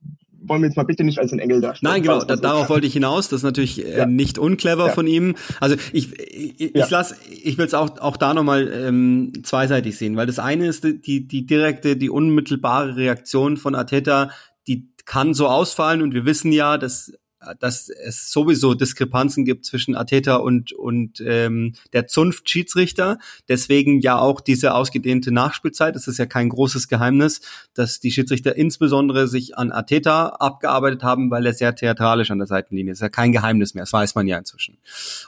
[0.45, 1.93] wollen wir jetzt mal bitte nicht als ein Engel darstellen.
[1.93, 3.29] Nein, genau, da, darauf wollte ich hinaus.
[3.29, 4.05] Das ist natürlich äh, ja.
[4.05, 4.93] nicht unclever ja.
[4.93, 5.35] von ihm.
[5.59, 6.83] Also ich, ich, ja.
[6.83, 10.67] ich lass, ich will es auch, auch da nochmal ähm, zweiseitig sehen, weil das eine
[10.67, 14.31] ist die, die direkte, die unmittelbare Reaktion von Ateta,
[14.67, 17.13] die kann so ausfallen und wir wissen ja, dass
[17.59, 23.19] dass es sowieso Diskrepanzen gibt zwischen Ateta und, und ähm, der Zunft Schiedsrichter.
[23.47, 25.95] Deswegen ja auch diese ausgedehnte Nachspielzeit.
[25.95, 27.41] Es ist ja kein großes Geheimnis,
[27.73, 32.47] dass die Schiedsrichter insbesondere sich an Ateta abgearbeitet haben, weil er sehr theatralisch an der
[32.47, 32.99] Seitenlinie ist.
[32.99, 33.83] ist ja kein Geheimnis mehr.
[33.83, 34.77] Das weiß man ja inzwischen.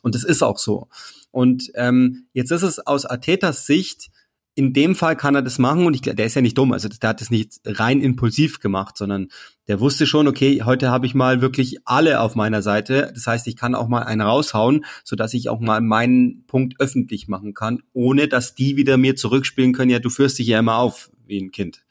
[0.02, 0.88] Und das ist auch so.
[1.32, 4.10] Und ähm, jetzt ist es aus Atetas Sicht
[4.56, 6.88] in dem Fall kann er das machen und ich, der ist ja nicht dumm, also
[6.88, 9.28] der hat das nicht rein impulsiv gemacht, sondern
[9.68, 13.12] der wusste schon, okay, heute habe ich mal wirklich alle auf meiner Seite.
[13.14, 16.80] Das heißt, ich kann auch mal einen raushauen, so dass ich auch mal meinen Punkt
[16.80, 19.92] öffentlich machen kann, ohne dass die wieder mir zurückspielen können.
[19.92, 21.84] Ja, du führst dich ja immer auf wie ein Kind.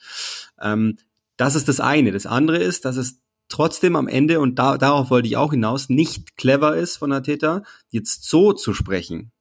[0.61, 0.99] Ähm,
[1.37, 2.13] das ist das eine.
[2.13, 5.89] Das andere ist, dass es trotzdem am Ende und da, darauf wollte ich auch hinaus
[5.89, 9.33] nicht clever ist von Täter, jetzt so zu sprechen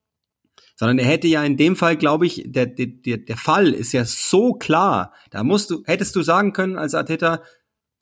[0.76, 4.06] sondern er hätte ja in dem Fall, glaube ich, der, der, der Fall ist ja
[4.06, 5.14] so klar.
[5.30, 7.42] Da musst du, hättest du sagen können als Arteta,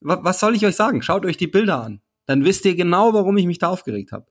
[0.01, 1.01] was soll ich euch sagen?
[1.01, 2.01] Schaut euch die Bilder an.
[2.25, 4.25] Dann wisst ihr genau, warum ich mich da aufgeregt habe.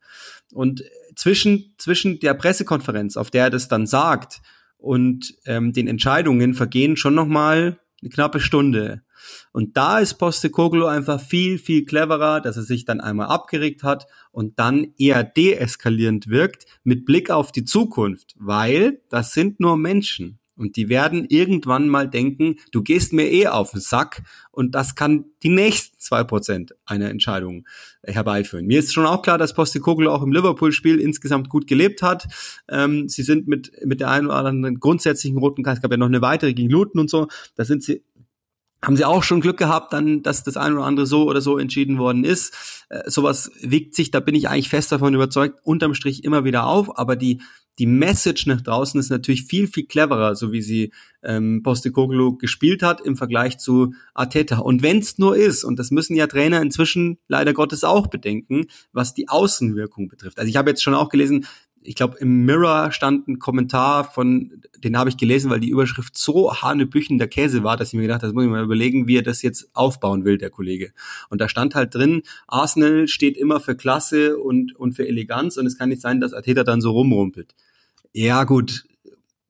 [0.53, 0.85] Und
[1.17, 4.41] zwischen, zwischen der Pressekonferenz, auf der er das dann sagt,
[4.79, 9.03] und ähm, den Entscheidungen vergehen schon noch mal eine knappe Stunde.
[9.53, 14.07] Und da ist Postecoglou einfach viel, viel cleverer, dass er sich dann einmal abgeregt hat
[14.33, 20.40] und dann eher deeskalierend wirkt mit Blick auf die Zukunft, weil das sind nur Menschen.
[20.61, 24.95] Und die werden irgendwann mal denken, du gehst mir eh auf den Sack und das
[24.95, 27.67] kann die nächsten zwei Prozent einer Entscheidung
[28.05, 28.67] herbeiführen.
[28.67, 32.29] Mir ist schon auch klar, dass Postecoglou auch im Liverpool-Spiel insgesamt gut gelebt hat.
[32.69, 35.97] Ähm, sie sind mit, mit der einen oder anderen grundsätzlichen roten Karte, es gab ja
[35.97, 38.03] noch eine weitere gegen Luton und so, da sind sie
[38.83, 41.59] haben sie auch schon Glück gehabt, dann, dass das eine oder andere so oder so
[41.59, 42.85] entschieden worden ist.
[42.89, 46.67] Äh, sowas wiegt sich, da bin ich eigentlich fest davon überzeugt, unterm Strich immer wieder
[46.67, 47.41] auf, aber die,
[47.79, 52.83] die Message nach draußen ist natürlich viel, viel cleverer, so wie sie ähm, Postecoglou gespielt
[52.83, 54.59] hat im Vergleich zu Arteta.
[54.59, 58.67] Und wenn es nur ist, und das müssen ja Trainer inzwischen leider Gottes auch bedenken,
[58.93, 60.39] was die Außenwirkung betrifft.
[60.39, 61.47] Also ich habe jetzt schon auch gelesen,
[61.83, 66.17] ich glaube, im Mirror stand ein Kommentar von, den habe ich gelesen, weil die Überschrift
[66.17, 69.07] so hanebüchen der Käse war, dass ich mir gedacht habe, das muss ich mal überlegen,
[69.07, 70.93] wie er das jetzt aufbauen will, der Kollege.
[71.31, 75.67] Und da stand halt drin, Arsenal steht immer für Klasse und, und für Eleganz und
[75.67, 77.55] es kann nicht sein, dass Arteta dann so rumrumpelt.
[78.13, 78.85] Ja, gut.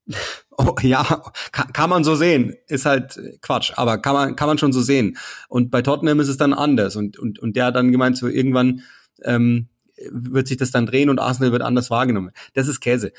[0.62, 2.54] Oh, ja, kann, kann man so sehen.
[2.68, 5.16] Ist halt Quatsch, aber kann man, kann man schon so sehen.
[5.48, 6.96] Und bei Tottenham ist es dann anders.
[6.96, 8.82] Und, und, und der hat dann gemeint, so irgendwann,
[9.22, 9.69] ähm,
[10.10, 12.32] wird sich das dann drehen und Arsenal wird anders wahrgenommen.
[12.54, 13.12] Das ist Käse.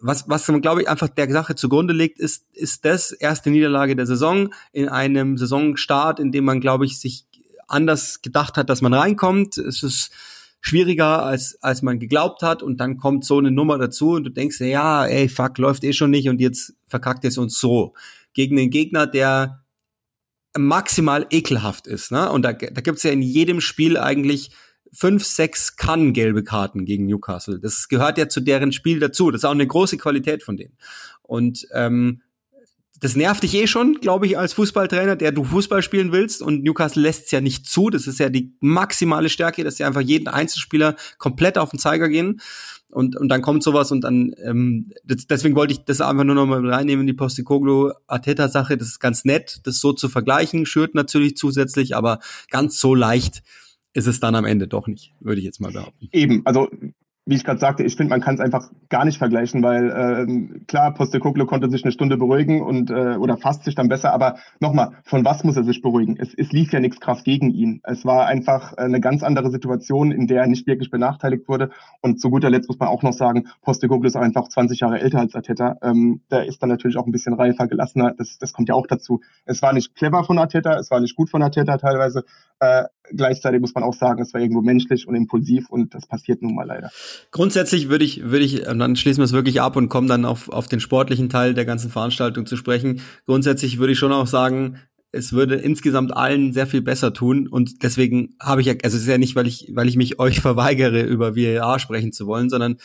[0.00, 4.06] Was, was glaube ich, einfach der Sache zugrunde liegt, ist, ist das erste Niederlage der
[4.06, 7.24] Saison in einem Saisonstart, in dem man, glaube ich, sich
[7.66, 9.56] anders gedacht hat, dass man reinkommt.
[9.56, 10.10] Es ist
[10.60, 14.30] schwieriger, als, als man geglaubt hat und dann kommt so eine Nummer dazu und du
[14.30, 17.94] denkst ja, ey, fuck, läuft eh schon nicht und jetzt verkackt es uns so.
[18.32, 19.62] Gegen den Gegner, der
[20.56, 22.12] maximal ekelhaft ist.
[22.12, 22.30] Ne?
[22.30, 24.50] Und da, da gibt's ja in jedem Spiel eigentlich
[24.92, 27.58] fünf, sechs kann gelbe Karten gegen Newcastle.
[27.58, 29.30] Das gehört ja zu deren Spiel dazu.
[29.30, 30.76] Das ist auch eine große Qualität von denen.
[31.22, 32.20] Und ähm,
[33.00, 36.40] das nervt dich eh schon, glaube ich, als Fußballtrainer, der du Fußball spielen willst.
[36.40, 37.90] Und Newcastle lässt es ja nicht zu.
[37.90, 42.08] Das ist ja die maximale Stärke, dass sie einfach jeden Einzelspieler komplett auf den Zeiger
[42.08, 42.40] gehen.
[42.90, 46.36] Und, und dann kommt sowas und dann, ähm, das, deswegen wollte ich das einfach nur
[46.36, 48.76] noch mal reinnehmen, die Postikoglu-Arteta-Sache.
[48.76, 53.42] Das ist ganz nett, das so zu vergleichen, schürt natürlich zusätzlich, aber ganz so leicht
[53.94, 56.08] ist es dann am Ende doch nicht, würde ich jetzt mal behaupten.
[56.12, 56.68] Eben, also
[57.24, 60.64] wie ich gerade sagte, ich finde, man kann es einfach gar nicht vergleichen, weil äh,
[60.66, 64.38] klar, Postecoglou konnte sich eine Stunde beruhigen und äh, oder fasst sich dann besser, aber
[64.58, 66.16] nochmal, von was muss er sich beruhigen?
[66.18, 67.80] Es, es lief ja nichts krass gegen ihn.
[67.84, 71.70] Es war einfach eine ganz andere Situation, in der er nicht wirklich benachteiligt wurde.
[72.00, 75.20] Und zu guter Letzt muss man auch noch sagen, Postecoglou ist einfach 20 Jahre älter
[75.20, 75.76] als Arteta.
[75.82, 78.14] Ähm, der ist dann natürlich auch ein bisschen reifer, gelassener.
[78.18, 79.20] Das, das kommt ja auch dazu.
[79.44, 82.24] Es war nicht clever von Arteta, es war nicht gut von Arteta teilweise.
[82.58, 86.42] Äh, gleichzeitig muss man auch sagen, es war irgendwo menschlich und impulsiv und das passiert
[86.42, 86.90] nun mal leider.
[87.30, 90.24] Grundsätzlich würde ich, würde ich, und dann schließen wir es wirklich ab und kommen dann
[90.24, 93.00] auf, auf den sportlichen Teil der ganzen Veranstaltung zu sprechen.
[93.26, 94.78] Grundsätzlich würde ich schon auch sagen,
[95.12, 99.02] es würde insgesamt allen sehr viel besser tun und deswegen habe ich ja, also es
[99.02, 102.48] ist ja nicht, weil ich, weil ich mich euch verweigere, über VAR sprechen zu wollen,
[102.48, 102.78] sondern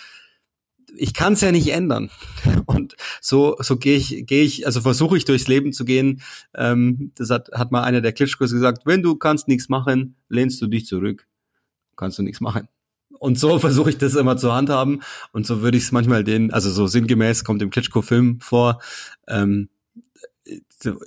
[0.96, 2.10] ich kann es ja nicht ändern.
[2.66, 6.22] Und so, so gehe ich, gehe ich, also versuche ich durchs Leben zu gehen.
[6.56, 10.62] Ähm, das hat, hat mal einer der Klitschkos gesagt, wenn du kannst nichts machen, lehnst
[10.62, 11.28] du dich zurück.
[11.96, 12.68] Kannst du nichts machen.
[13.20, 15.02] Und so versuche ich das immer zu handhaben.
[15.32, 18.82] Und so würde ich es manchmal den, also so sinngemäß kommt im Klitschko-Film vor.
[19.28, 19.70] Ähm,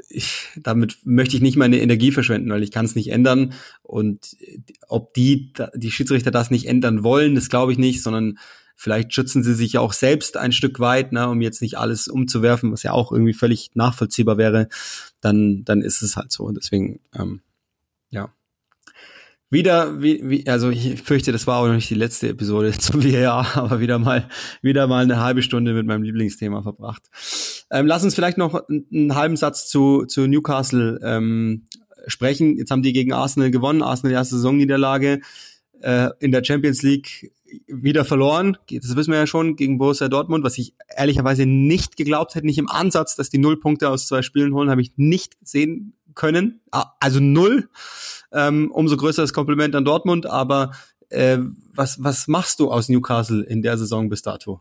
[0.08, 3.54] ich, damit möchte ich nicht meine Energie verschwenden, weil ich kann es nicht ändern.
[3.82, 4.36] Und
[4.88, 8.38] ob die, die Schiedsrichter das nicht ändern wollen, das glaube ich nicht, sondern
[8.82, 12.72] Vielleicht schützen sie sich auch selbst ein Stück weit, ne, um jetzt nicht alles umzuwerfen,
[12.72, 14.70] was ja auch irgendwie völlig nachvollziehbar wäre.
[15.20, 16.44] Dann, dann ist es halt so.
[16.44, 17.42] Und deswegen, ähm,
[18.08, 18.32] ja.
[19.52, 23.02] Wieder, wie, wie, also ich fürchte, das war auch noch nicht die letzte Episode zum
[23.02, 24.28] VAR, aber wieder mal,
[24.62, 27.02] wieder mal eine halbe Stunde mit meinem Lieblingsthema verbracht.
[27.70, 31.64] Ähm, lass uns vielleicht noch einen halben Satz zu, zu Newcastle ähm,
[32.06, 32.56] sprechen.
[32.56, 35.20] Jetzt haben die gegen Arsenal gewonnen, Arsenal erste Saisonniederlage
[35.80, 37.32] äh, in der Champions League
[37.66, 42.34] wieder verloren, das wissen wir ja schon, gegen Borussia Dortmund, was ich ehrlicherweise nicht geglaubt
[42.34, 45.36] hätte, nicht im Ansatz, dass die null Punkte aus zwei Spielen holen, habe ich nicht
[45.42, 46.60] sehen können.
[46.70, 47.68] Ah, also null.
[48.32, 50.70] Ähm, umso größeres Kompliment an Dortmund, aber
[51.08, 51.38] äh,
[51.74, 54.60] was, was machst du aus Newcastle in der Saison bis dato?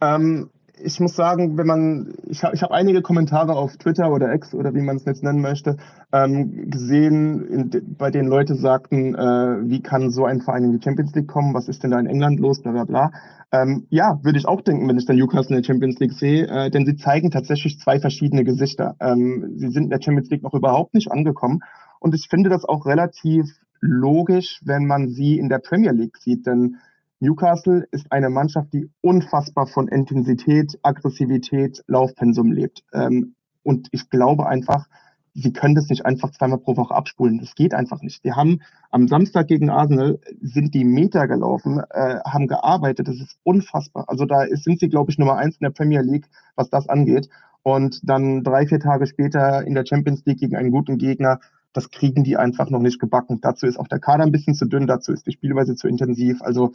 [0.00, 0.50] Ähm,
[0.82, 4.54] ich muss sagen, wenn man, ich habe ich hab einige Kommentare auf Twitter oder X
[4.54, 5.76] oder wie man es jetzt nennen möchte,
[6.12, 10.82] ähm, gesehen, in, bei denen Leute sagten, äh, wie kann so ein Verein in die
[10.82, 13.12] Champions League kommen, was ist denn da in England los, bla bla bla.
[13.52, 16.46] Ähm, ja, würde ich auch denken, wenn ich dann Newcastle in der Champions League sehe,
[16.46, 18.96] äh, denn sie zeigen tatsächlich zwei verschiedene Gesichter.
[19.00, 21.60] Ähm, sie sind in der Champions League noch überhaupt nicht angekommen
[22.00, 26.46] und ich finde das auch relativ logisch, wenn man sie in der Premier League sieht,
[26.46, 26.76] denn
[27.20, 32.84] Newcastle ist eine Mannschaft, die unfassbar von Intensität, Aggressivität, Laufpensum lebt.
[32.92, 34.86] Ähm, und ich glaube einfach,
[35.32, 37.38] sie können das nicht einfach zweimal pro Woche abspulen.
[37.38, 38.24] Das geht einfach nicht.
[38.24, 43.08] Die haben am Samstag gegen Arsenal sind die Meter gelaufen, äh, haben gearbeitet.
[43.08, 44.04] Das ist unfassbar.
[44.08, 47.28] Also da sind sie, glaube ich, Nummer eins in der Premier League, was das angeht.
[47.62, 51.40] Und dann drei, vier Tage später in der Champions League gegen einen guten Gegner
[51.76, 53.40] das kriegen die einfach noch nicht gebacken.
[53.40, 56.42] Dazu ist auch der Kader ein bisschen zu dünn, dazu ist die Spielweise zu intensiv.
[56.42, 56.72] Also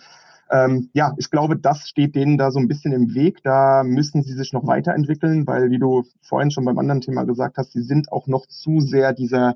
[0.52, 3.42] ähm, ja, ich glaube, das steht denen da so ein bisschen im Weg.
[3.44, 7.58] Da müssen sie sich noch weiterentwickeln, weil, wie du vorhin schon beim anderen Thema gesagt
[7.58, 9.56] hast, sie sind auch noch zu sehr dieser,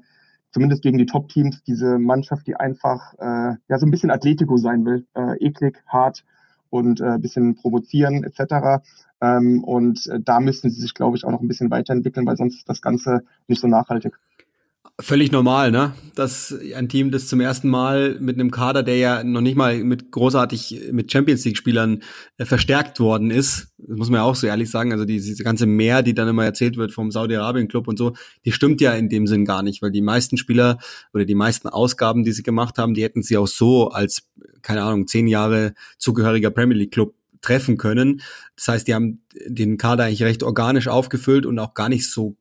[0.51, 4.85] zumindest gegen die Top-Teams, diese Mannschaft, die einfach äh, ja so ein bisschen Atletico sein
[4.85, 5.05] will.
[5.15, 6.23] Äh, eklig, hart
[6.69, 8.81] und äh, bisschen provozieren etc.
[9.21, 12.37] Ähm, und äh, da müssen sie sich, glaube ich, auch noch ein bisschen weiterentwickeln, weil
[12.37, 14.17] sonst ist das Ganze nicht so nachhaltig.
[14.99, 15.93] Völlig normal, ne?
[16.15, 19.83] Dass ein Team, das zum ersten Mal mit einem Kader, der ja noch nicht mal
[19.83, 22.01] mit großartig mit Champions League Spielern
[22.37, 25.65] äh, verstärkt worden ist, das muss man ja auch so ehrlich sagen, also diese ganze
[25.65, 28.13] Mehr, die dann immer erzählt wird vom Saudi-Arabien Club und so,
[28.45, 30.77] die stimmt ja in dem Sinn gar nicht, weil die meisten Spieler
[31.13, 34.29] oder die meisten Ausgaben, die sie gemacht haben, die hätten sie auch so als
[34.61, 38.21] keine Ahnung, zehn Jahre zugehöriger Premier League Club treffen können.
[38.55, 42.35] Das heißt, die haben den Kader eigentlich recht organisch aufgefüllt und auch gar nicht so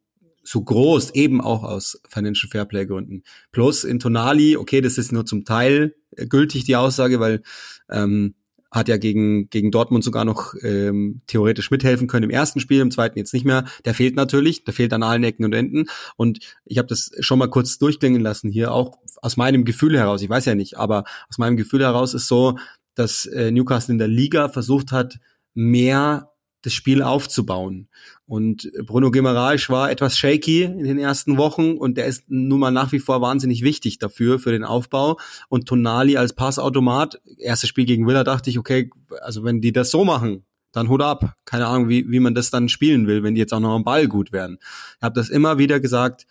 [0.44, 3.22] so groß, eben auch aus Financial Fairplay Gründen.
[3.50, 7.42] Plus in Tonali, okay, das ist nur zum Teil äh, gültig, die Aussage, weil
[7.90, 8.34] ähm,
[8.70, 12.90] hat ja gegen, gegen Dortmund sogar noch ähm, theoretisch mithelfen können im ersten Spiel, im
[12.90, 13.64] zweiten jetzt nicht mehr.
[13.84, 15.86] Der fehlt natürlich, der fehlt an allen Ecken und Enden.
[16.16, 20.22] Und ich habe das schon mal kurz durchklingen lassen hier, auch aus meinem Gefühl heraus,
[20.22, 22.58] ich weiß ja nicht, aber aus meinem Gefühl heraus ist so,
[22.96, 25.18] dass äh, Newcastle in der Liga versucht hat,
[25.54, 26.33] mehr
[26.64, 27.88] das Spiel aufzubauen.
[28.26, 32.70] Und Bruno Guimaraes war etwas shaky in den ersten Wochen und der ist nun mal
[32.70, 35.18] nach wie vor wahnsinnig wichtig dafür, für den Aufbau.
[35.48, 38.90] Und Tonali als Passautomat, erstes Spiel gegen Villa dachte ich, okay,
[39.20, 41.36] also wenn die das so machen, dann Hut ab.
[41.44, 43.84] Keine Ahnung, wie, wie man das dann spielen will, wenn die jetzt auch noch am
[43.84, 44.58] Ball gut werden.
[44.96, 46.26] Ich habe das immer wieder gesagt,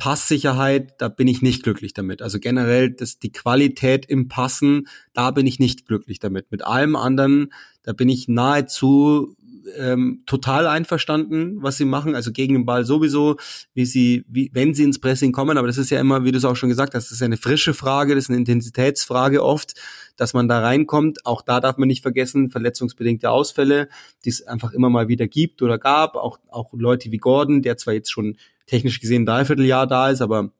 [0.00, 2.22] Passsicherheit, da bin ich nicht glücklich damit.
[2.22, 6.50] Also generell das, die Qualität im Passen, da bin ich nicht glücklich damit.
[6.50, 7.52] Mit allem anderen,
[7.82, 9.36] da bin ich nahezu
[9.76, 12.14] ähm, total einverstanden, was sie machen.
[12.14, 13.36] Also gegen den Ball sowieso,
[13.74, 15.58] wie sie, wie, wenn sie ins Pressing kommen.
[15.58, 17.26] Aber das ist ja immer, wie du es auch schon gesagt hast, das ist ja
[17.26, 19.74] eine frische Frage, das ist eine Intensitätsfrage oft,
[20.16, 21.26] dass man da reinkommt.
[21.26, 23.88] Auch da darf man nicht vergessen, verletzungsbedingte Ausfälle,
[24.24, 26.16] die es einfach immer mal wieder gibt oder gab.
[26.16, 28.36] Auch, auch Leute wie Gordon, der zwar jetzt schon
[28.66, 30.52] technisch gesehen dreiviertel da ist, aber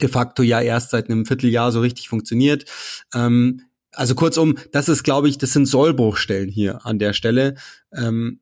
[0.00, 2.64] de facto ja erst seit einem Vierteljahr so richtig funktioniert.
[3.14, 3.62] Ähm,
[3.92, 7.56] also kurzum, das ist, glaube ich, das sind Sollbruchstellen hier an der Stelle.
[7.92, 8.40] Ähm,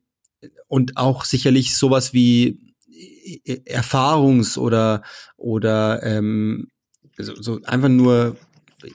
[0.67, 2.59] und auch sicherlich sowas wie
[3.45, 5.03] äh, Erfahrungs- oder
[5.37, 6.67] oder ähm,
[7.17, 8.37] so, so einfach nur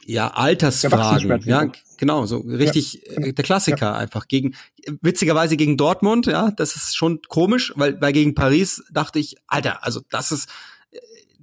[0.07, 3.25] ja Altersfragen, ja genau so richtig ja.
[3.25, 3.97] Äh, der Klassiker ja.
[3.97, 4.55] einfach gegen
[5.03, 9.85] witzigerweise gegen Dortmund, ja das ist schon komisch, weil weil gegen Paris dachte ich Alter,
[9.85, 10.49] also das ist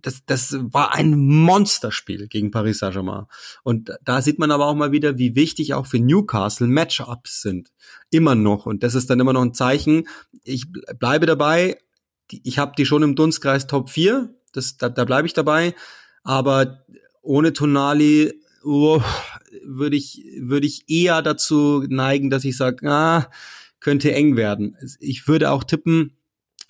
[0.02, 3.26] das, das war ein Monsterspiel gegen Paris Saint-Germain.
[3.64, 7.72] Und da sieht man aber auch mal wieder, wie wichtig auch für Newcastle Matchups sind.
[8.10, 8.66] Immer noch.
[8.66, 10.08] Und das ist dann immer noch ein Zeichen.
[10.44, 10.66] Ich
[11.00, 11.78] bleibe dabei.
[12.30, 14.34] Ich habe die schon im Dunstkreis Top 4.
[14.54, 15.76] Das, da, da bleibe ich dabei.
[16.24, 16.86] Aber
[17.22, 18.34] ohne Tonali
[18.64, 19.02] oh,
[19.64, 23.30] würde ich, würde ich eher dazu neigen, dass ich sage, ah,
[23.80, 24.78] könnte eng werden.
[25.00, 26.18] Ich würde auch tippen,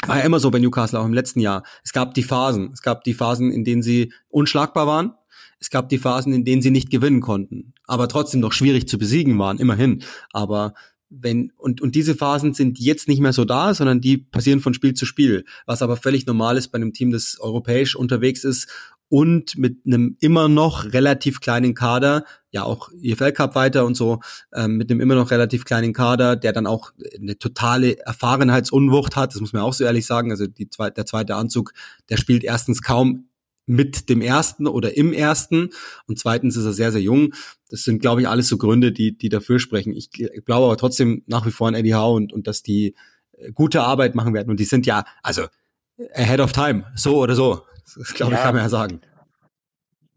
[0.08, 1.64] war ja immer so bei Newcastle auch im letzten Jahr.
[1.84, 2.72] Es gab die Phasen.
[2.74, 5.14] Es gab die Phasen, in denen sie unschlagbar waren.
[5.60, 8.98] Es gab die Phasen, in denen sie nicht gewinnen konnten, aber trotzdem noch schwierig zu
[8.98, 10.02] besiegen waren, immerhin.
[10.34, 10.74] Aber
[11.10, 14.74] wenn, und, und diese Phasen sind jetzt nicht mehr so da, sondern die passieren von
[14.74, 18.70] Spiel zu Spiel, was aber völlig normal ist bei einem Team, das europäisch unterwegs ist
[19.12, 24.22] und mit einem immer noch relativ kleinen Kader, ja auch EFL Cup weiter und so,
[24.56, 29.34] ähm, mit einem immer noch relativ kleinen Kader, der dann auch eine totale Erfahrenheitsunwucht hat,
[29.34, 30.32] das muss man auch so ehrlich sagen.
[30.32, 31.74] Also die, der zweite Anzug,
[32.10, 33.28] der spielt erstens kaum
[33.66, 35.72] mit dem ersten oder im ersten
[36.08, 37.34] und zweitens ist er sehr, sehr jung.
[37.70, 39.94] Das sind, glaube ich, alles so Gründe, die, die dafür sprechen.
[39.94, 42.96] Ich glaube aber trotzdem nach wie vor an Eddie Howe und, und dass die
[43.34, 44.52] äh, gute Arbeit machen werden.
[44.52, 45.48] Und die sind ja, also
[46.14, 47.64] ahead of time, so oder so.
[47.98, 48.46] Das glaube ich, ja.
[48.46, 49.02] kann man ja sagen.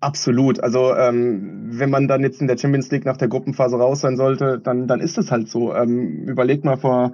[0.01, 0.61] Absolut.
[0.61, 4.17] Also ähm, wenn man dann jetzt in der Champions League nach der Gruppenphase raus sein
[4.17, 5.75] sollte, dann, dann ist es halt so.
[5.75, 7.13] Ähm, überleg mal vor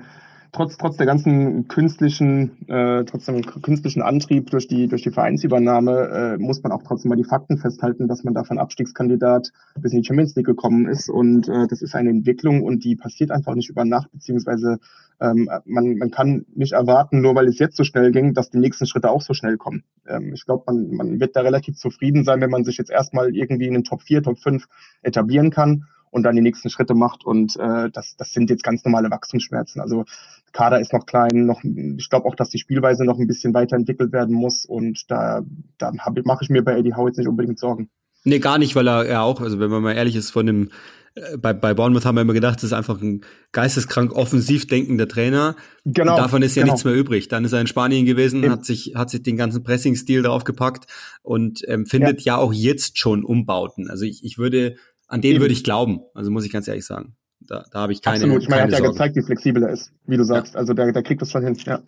[0.53, 6.39] trotz, trotz der ganzen künstlichen, äh, trotzdem künstlichen Antrieb durch die, durch die Vereinsübernahme, äh,
[6.39, 10.01] muss man auch trotzdem mal die Fakten festhalten, dass man da von Abstiegskandidat bis in
[10.01, 11.09] die Champions League gekommen ist.
[11.09, 14.79] Und äh, das ist eine Entwicklung und die passiert einfach nicht über Nacht, beziehungsweise
[15.21, 18.59] ähm, man, man kann nicht erwarten, nur weil es jetzt so schnell ging, dass die
[18.59, 19.85] nächsten Schritte auch so schnell kommen.
[20.07, 23.35] Ähm, ich glaube, man, man wird da relativ zufrieden sein, wenn man sich jetzt erstmal
[23.35, 24.67] irgendwie in den Top 4, Top 5
[25.03, 27.25] etablieren kann und dann die nächsten Schritte macht.
[27.25, 29.81] Und äh, das, das sind jetzt ganz normale Wachstumsschmerzen.
[29.81, 30.05] Also
[30.53, 34.13] Kader ist noch klein, noch, ich glaube auch, dass die Spielweise noch ein bisschen weiterentwickelt
[34.13, 34.65] werden muss.
[34.65, 35.43] Und da,
[35.79, 35.93] da
[36.25, 37.89] mache ich mir bei Eddie Howe jetzt nicht unbedingt Sorgen.
[38.25, 40.71] Nee, gar nicht, weil er ja auch, also wenn man mal ehrlich ist, von dem
[41.15, 45.09] äh, bei, bei Bournemouth haben wir immer gedacht, das ist einfach ein geisteskrank offensiv denkender
[45.09, 45.57] Trainer.
[45.85, 46.13] Genau.
[46.13, 46.75] Und davon ist ja genau.
[46.75, 47.29] nichts mehr übrig.
[47.29, 48.53] Dann ist er in Spanien gewesen, Eben.
[48.53, 50.87] hat sich, hat sich den ganzen Pressing-Stil draufgepackt
[51.23, 52.35] und ähm, findet ja.
[52.35, 53.89] ja auch jetzt schon Umbauten.
[53.89, 54.77] Also ich, ich würde
[55.11, 56.01] an den würde ich glauben.
[56.15, 57.17] Also muss ich ganz ehrlich sagen.
[57.41, 58.17] Da, da habe ich keine.
[58.17, 58.43] Absolut.
[58.43, 58.93] Ich meine, er hat ja Sorgen.
[58.93, 60.55] gezeigt, wie flexibel er ist, wie du sagst.
[60.55, 60.61] Ja.
[60.61, 61.57] Also der, der kriegt das schon hin.
[61.67, 61.81] Ja.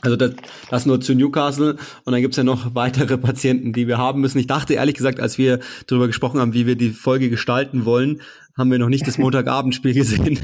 [0.00, 0.34] Also das,
[0.70, 4.38] das nur zu Newcastle und dann gibt's ja noch weitere Patienten, die wir haben müssen.
[4.38, 5.58] Ich dachte ehrlich gesagt, als wir
[5.88, 8.22] darüber gesprochen haben, wie wir die Folge gestalten wollen,
[8.56, 10.38] haben wir noch nicht das Montagabendspiel gesehen.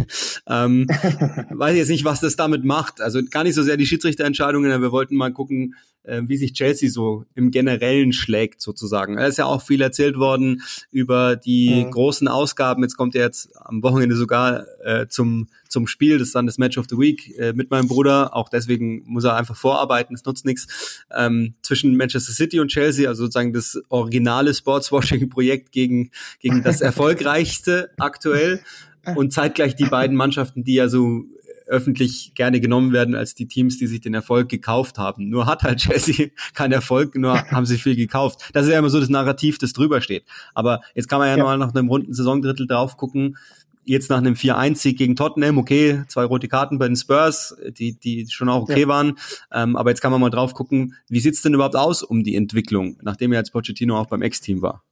[0.48, 0.88] ähm,
[1.50, 3.00] weiß jetzt nicht, was das damit macht.
[3.00, 5.74] Also gar nicht so sehr die Schiedsrichterentscheidungen, aber wir wollten mal gucken,
[6.04, 9.18] äh, wie sich Chelsea so im Generellen schlägt sozusagen.
[9.18, 11.90] Es ist ja auch viel erzählt worden über die mhm.
[11.90, 12.82] großen Ausgaben.
[12.82, 16.18] Jetzt kommt er jetzt am Wochenende sogar äh, zum zum Spiel.
[16.18, 18.36] Das ist dann das Match of the Week äh, mit meinem Bruder.
[18.36, 20.14] Auch deswegen muss er einfach vorarbeiten.
[20.14, 21.04] Es nutzt nichts.
[21.12, 27.90] Ähm, zwischen Manchester City und Chelsea, also sozusagen das originale Sportswashing-Projekt gegen gegen das erfolgreichste
[27.98, 28.60] aktuell
[29.16, 31.24] und zeitgleich die beiden Mannschaften, die ja so
[31.66, 35.28] öffentlich gerne genommen werden als die Teams, die sich den Erfolg gekauft haben.
[35.28, 38.50] Nur hat halt Chelsea keinen Erfolg, nur haben sie viel gekauft.
[38.52, 40.24] Das ist ja immer so das Narrativ, das drüber steht.
[40.54, 41.38] Aber jetzt kann man ja, ja.
[41.38, 43.36] nochmal nach einem runden Saisondrittel drauf gucken.
[43.86, 48.26] Jetzt nach einem 4-1-Sieg gegen Tottenham, okay, zwei rote Karten bei den Spurs, die, die
[48.30, 48.88] schon auch okay ja.
[48.88, 49.18] waren.
[49.52, 52.34] Ähm, aber jetzt kann man mal drauf gucken, wie sieht's denn überhaupt aus um die
[52.34, 54.82] Entwicklung, nachdem er als Pochettino auch beim Ex-Team war?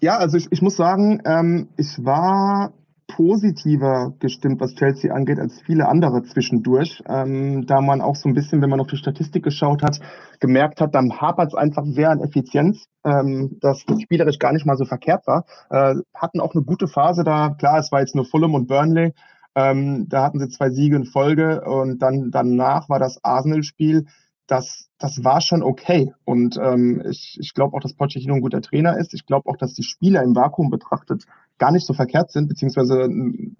[0.00, 2.72] Ja, also ich, ich muss sagen, ähm, ich war
[3.08, 7.02] positiver gestimmt, was Chelsea angeht, als viele andere zwischendurch.
[7.08, 9.98] Ähm, da man auch so ein bisschen, wenn man auf die Statistik geschaut hat,
[10.38, 14.66] gemerkt hat, dann hapert es einfach sehr an Effizienz, ähm, dass das spielerisch gar nicht
[14.66, 15.44] mal so verkehrt war.
[15.70, 17.50] Äh, hatten auch eine gute Phase da.
[17.58, 19.14] Klar, es war jetzt nur Fulham und Burnley.
[19.56, 24.04] Ähm, da hatten sie zwei Siege in Folge und dann danach war das Arsenal-Spiel
[24.48, 26.12] das, das war schon okay.
[26.24, 29.14] Und ähm, ich, ich glaube auch, dass Pochettino ein guter Trainer ist.
[29.14, 31.24] Ich glaube auch, dass die Spieler im Vakuum betrachtet
[31.58, 33.08] gar nicht so verkehrt sind, beziehungsweise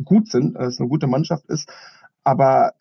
[0.04, 1.68] gut sind, dass es eine gute Mannschaft ist.
[2.24, 2.72] Aber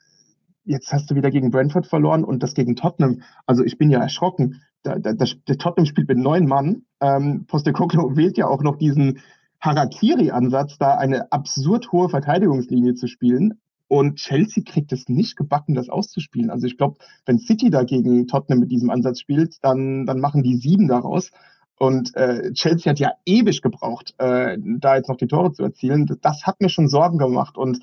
[0.64, 3.22] jetzt hast du wieder gegen Brentford verloren und das gegen Tottenham.
[3.46, 4.62] Also ich bin ja erschrocken.
[4.84, 6.84] Da, da, der Tottenham spielt mit neun Mann.
[7.02, 9.20] Ähm, Postecoglou wählt ja auch noch diesen
[9.60, 13.60] Harakiri-Ansatz, da eine absurd hohe Verteidigungslinie zu spielen.
[13.88, 16.50] Und Chelsea kriegt es nicht gebacken, das auszuspielen.
[16.50, 20.58] Also ich glaube, wenn City dagegen Tottenham mit diesem Ansatz spielt, dann, dann machen die
[20.58, 21.32] sieben daraus.
[21.80, 26.18] Und äh, Chelsea hat ja ewig gebraucht, äh, da jetzt noch die Tore zu erzielen.
[26.22, 27.58] Das hat mir schon Sorgen gemacht.
[27.58, 27.80] Und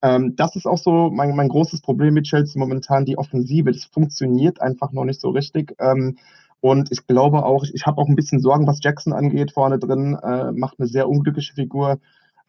[0.00, 3.72] ähm, das ist auch so mein, mein großes Problem mit Chelsea momentan, die Offensive.
[3.72, 5.74] Das funktioniert einfach noch nicht so richtig.
[5.80, 6.18] Ähm,
[6.60, 10.16] und ich glaube auch, ich habe auch ein bisschen Sorgen, was Jackson angeht, vorne drin,
[10.22, 11.98] äh, macht eine sehr unglückliche Figur.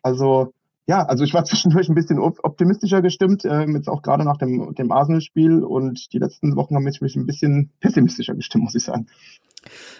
[0.03, 0.53] Also
[0.85, 4.75] ja, also ich war zwischendurch ein bisschen optimistischer gestimmt, äh, jetzt auch gerade nach dem,
[4.75, 9.07] dem Arsenal-Spiel und die letzten Wochen haben mich ein bisschen pessimistischer gestimmt, muss ich sagen.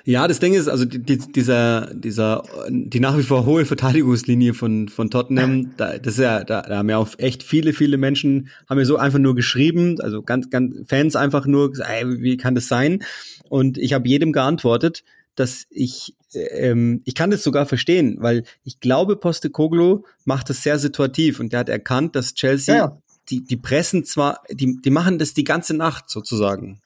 [0.06, 4.90] Ja, das Ding ist, also die, dieser, dieser, die nach wie vor hohe Verteidigungslinie von,
[4.90, 8.50] von Tottenham, da, das ist ja, da, da haben ja auch echt viele, viele Menschen,
[8.70, 12.38] haben mir so einfach nur geschrieben, also ganz, ganz Fans einfach nur gesagt, ey, wie
[12.38, 13.04] kann das sein?
[13.50, 15.04] Und ich habe jedem geantwortet,
[15.36, 20.80] dass ich ähm, ich kann das sogar verstehen, weil ich glaube, Postecoglou macht das sehr
[20.80, 22.98] situativ und der hat erkannt, dass Chelsea ja, ja.
[23.30, 26.82] die die pressen zwar, die die machen das die ganze Nacht sozusagen.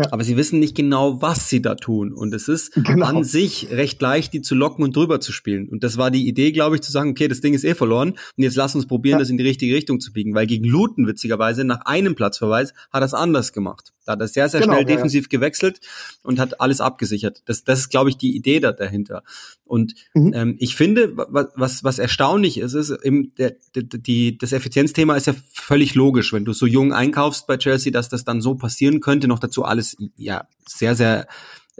[0.00, 0.12] Ja.
[0.12, 2.12] Aber sie wissen nicht genau, was sie da tun.
[2.12, 3.06] Und es ist genau.
[3.06, 5.68] an sich recht leicht, die zu locken und drüber zu spielen.
[5.68, 8.10] Und das war die Idee, glaube ich, zu sagen, okay, das Ding ist eh verloren.
[8.10, 9.20] Und jetzt lass uns probieren, ja.
[9.20, 10.34] das in die richtige Richtung zu biegen.
[10.34, 13.92] Weil gegen Luton, witzigerweise, nach einem Platzverweis, hat er es anders gemacht.
[14.06, 15.80] Da hat er sehr, sehr genau, schnell ja, defensiv gewechselt
[16.22, 17.42] und hat alles abgesichert.
[17.44, 19.22] Das, das ist, glaube ich, die Idee da dahinter.
[19.64, 20.32] Und mhm.
[20.34, 25.28] ähm, ich finde, was, was erstaunlich ist, ist, im, der, der, die, das Effizienzthema ist
[25.28, 29.00] ja völlig logisch, wenn du so jung einkaufst bei Chelsea, dass das dann so passieren
[29.00, 29.28] könnte.
[29.28, 31.26] Noch dazu alles ja sehr, sehr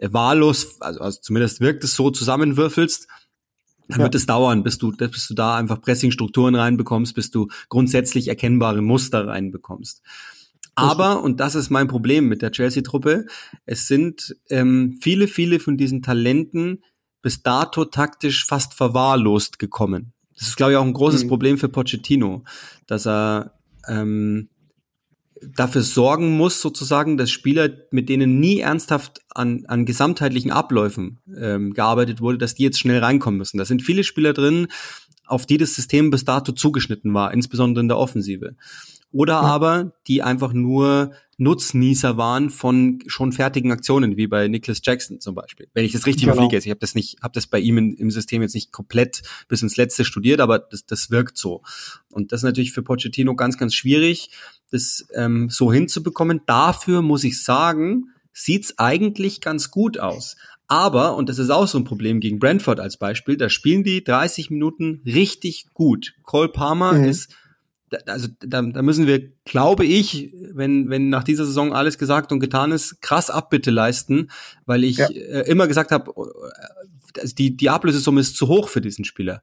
[0.01, 3.07] wahllos, also, also zumindest wirkt es so, zusammenwürfelst
[3.91, 4.05] dann ja.
[4.05, 8.83] wird es dauern, bis du, bis du da einfach Pressingstrukturen reinbekommst, bis du grundsätzlich erkennbare
[8.83, 10.03] Muster reinbekommst.
[10.77, 13.27] Aber, und das ist mein Problem mit der Chelsea-Truppe,
[13.67, 16.85] es sind ähm, viele, viele von diesen Talenten
[17.21, 20.13] bis dato taktisch fast verwahrlost gekommen.
[20.39, 21.29] Das ist, glaube ich, auch ein großes mhm.
[21.29, 22.45] Problem für Pochettino,
[22.87, 23.59] dass er
[23.89, 24.49] ähm,
[25.43, 31.73] dafür sorgen muss, sozusagen, dass Spieler, mit denen nie ernsthaft an, an gesamtheitlichen Abläufen ähm,
[31.73, 33.59] gearbeitet wurde, dass die jetzt schnell reinkommen müssen.
[33.59, 34.69] Da sind viele Spieler drin,
[35.27, 38.57] auf die das System bis dato zugeschnitten war, insbesondere in der Offensive
[39.13, 39.41] oder ja.
[39.41, 45.35] aber die einfach nur Nutznießer waren von schon fertigen Aktionen, wie bei Nicholas Jackson zum
[45.35, 45.69] Beispiel.
[45.73, 46.35] Wenn ich das richtig genau.
[46.35, 49.23] überfliege, ich habe das nicht, habe das bei ihm in, im System jetzt nicht komplett
[49.49, 51.63] bis ins Letzte studiert, aber das, das wirkt so.
[52.11, 54.31] Und das ist natürlich für Pochettino ganz, ganz schwierig,
[54.71, 56.43] das ähm, so hinzubekommen.
[56.45, 60.37] Dafür muss ich sagen, sieht's eigentlich ganz gut aus.
[60.69, 64.05] Aber, und das ist auch so ein Problem gegen Brentford als Beispiel, da spielen die
[64.05, 66.13] 30 Minuten richtig gut.
[66.23, 67.05] Cole Palmer mhm.
[67.05, 67.35] ist
[68.07, 72.41] also da, da müssen wir, glaube ich, wenn, wenn nach dieser Saison alles gesagt und
[72.41, 74.31] getan ist, krass Abbitte leisten,
[74.67, 75.09] weil ich ja.
[75.09, 76.13] äh, immer gesagt habe,
[77.15, 79.43] äh, die, die Ablösesumme ist zu hoch für diesen Spieler.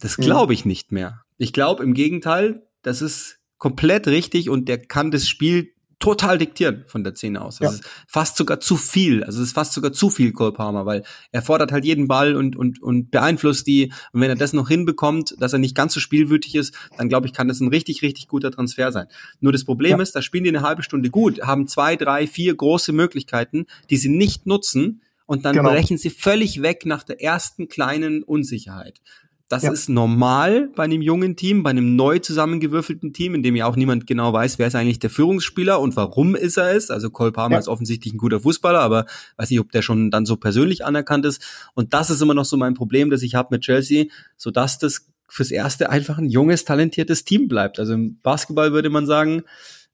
[0.00, 1.22] Das glaube ich nicht mehr.
[1.38, 6.84] Ich glaube im Gegenteil, das ist komplett richtig und der kann das Spiel total diktieren
[6.86, 7.58] von der Szene aus.
[7.58, 7.78] Das ja.
[7.78, 9.24] ist fast sogar zu viel.
[9.24, 12.36] Also es ist fast sogar zu viel Cole Palmer, weil er fordert halt jeden Ball
[12.36, 13.92] und, und, und beeinflusst die.
[14.12, 17.26] Und wenn er das noch hinbekommt, dass er nicht ganz so spielwütig ist, dann glaube
[17.26, 19.06] ich, kann das ein richtig, richtig guter Transfer sein.
[19.40, 20.02] Nur das Problem ja.
[20.02, 23.96] ist, da spielen die eine halbe Stunde gut, haben zwei, drei, vier große Möglichkeiten, die
[23.96, 25.70] sie nicht nutzen und dann genau.
[25.70, 29.00] brechen sie völlig weg nach der ersten kleinen Unsicherheit.
[29.48, 29.72] Das ja.
[29.72, 33.76] ist normal bei einem jungen Team, bei einem neu zusammengewürfelten Team, in dem ja auch
[33.76, 36.90] niemand genau weiß, wer ist eigentlich der Führungsspieler und warum ist er es.
[36.90, 37.58] Also Cole Palmer ja.
[37.58, 39.06] ist offensichtlich ein guter Fußballer, aber
[39.38, 41.42] weiß nicht, ob der schon dann so persönlich anerkannt ist.
[41.74, 44.78] Und das ist immer noch so mein Problem, das ich habe mit Chelsea, so dass
[44.78, 47.78] das fürs Erste einfach ein junges, talentiertes Team bleibt.
[47.78, 49.44] Also im Basketball würde man sagen,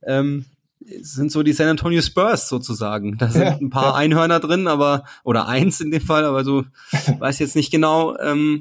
[0.03, 0.47] ähm,
[1.01, 3.19] sind so die San Antonio Spurs sozusagen.
[3.19, 3.95] Da sind ja, ein paar ja.
[3.95, 6.65] Einhörner drin, aber oder eins in dem Fall, aber so
[7.19, 8.19] weiß jetzt nicht genau.
[8.19, 8.61] Ähm,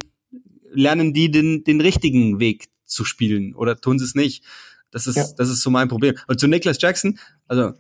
[0.74, 4.44] lernen die den, den richtigen Weg zu spielen oder tun sie es nicht?
[4.92, 5.26] Das ist, ja.
[5.38, 6.16] das ist so mein Problem.
[6.28, 7.74] Und zu Nicholas Jackson, also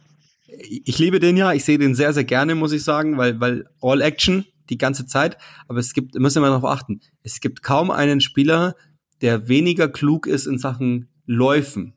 [0.47, 3.65] ich liebe den ja, ich sehe den sehr, sehr gerne, muss ich sagen, weil, weil
[3.81, 5.37] All Action die ganze Zeit,
[5.67, 8.75] aber es gibt, müssen wir darauf achten, es gibt kaum einen Spieler,
[9.21, 11.93] der weniger klug ist in Sachen Läufen.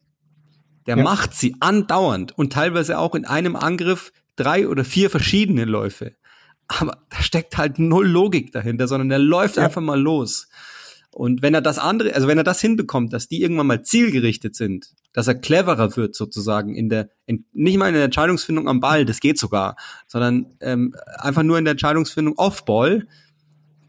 [0.87, 1.03] Der ja.
[1.03, 6.15] macht sie andauernd und teilweise auch in einem Angriff drei oder vier verschiedene Läufe.
[6.69, 9.65] Aber da steckt halt null Logik dahinter, sondern der läuft ja.
[9.65, 10.49] einfach mal los.
[11.17, 14.55] Und wenn er das andere, also wenn er das hinbekommt, dass die irgendwann mal zielgerichtet
[14.55, 18.81] sind, dass er cleverer wird sozusagen in der, in, nicht mal in der Entscheidungsfindung am
[18.81, 23.09] Ball, das geht sogar, sondern ähm, einfach nur in der Entscheidungsfindung off-Ball,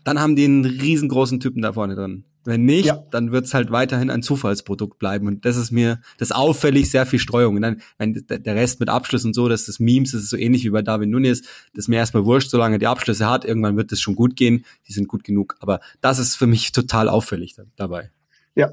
[0.06, 2.24] dann haben die einen riesengroßen Typen da vorne drin.
[2.48, 3.04] Wenn nicht, ja.
[3.12, 5.28] dann wird es halt weiterhin ein Zufallsprodukt bleiben.
[5.28, 7.58] Und das ist mir das auffällig sehr viel Streuung.
[7.58, 10.38] Und dann, wenn der Rest mit Abschluss und so, dass das Memes, das ist so
[10.38, 13.76] ähnlich wie bei Darwin Nunes, das ist mir erstmal wurscht, solange die Abschlüsse hat, irgendwann
[13.76, 15.58] wird es schon gut gehen, die sind gut genug.
[15.60, 18.12] Aber das ist für mich total auffällig dabei.
[18.56, 18.72] Ja,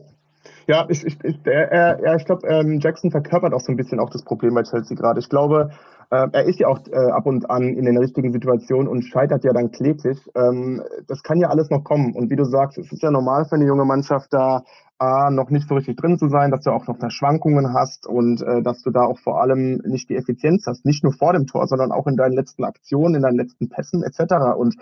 [0.69, 3.99] ja, ich, ich, ich, er, er, ich glaube, ähm, Jackson verkörpert auch so ein bisschen
[3.99, 5.19] auch das Problem bei Chelsea gerade.
[5.19, 5.73] Ich glaube,
[6.11, 9.45] äh, er ist ja auch äh, ab und an in den richtigen Situationen und scheitert
[9.45, 10.19] ja dann kläglich.
[10.35, 12.15] Ähm, das kann ja alles noch kommen.
[12.15, 14.65] Und wie du sagst, es ist ja normal für eine junge Mannschaft da
[14.99, 18.41] A, noch nicht so richtig drin zu sein, dass du auch noch Schwankungen hast und
[18.43, 21.47] äh, dass du da auch vor allem nicht die Effizienz hast, nicht nur vor dem
[21.47, 24.57] Tor, sondern auch in deinen letzten Aktionen, in deinen letzten Pässen etc.
[24.57, 24.77] Und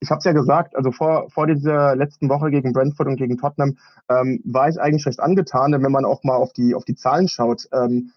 [0.00, 3.36] ich habe es ja gesagt, also vor, vor dieser letzten Woche gegen Brentford und gegen
[3.36, 3.76] Tottenham
[4.08, 6.94] ähm, war ich eigentlich recht angetan, denn wenn man auch mal auf die, auf die
[6.94, 8.12] Zahlen schaut, ähm,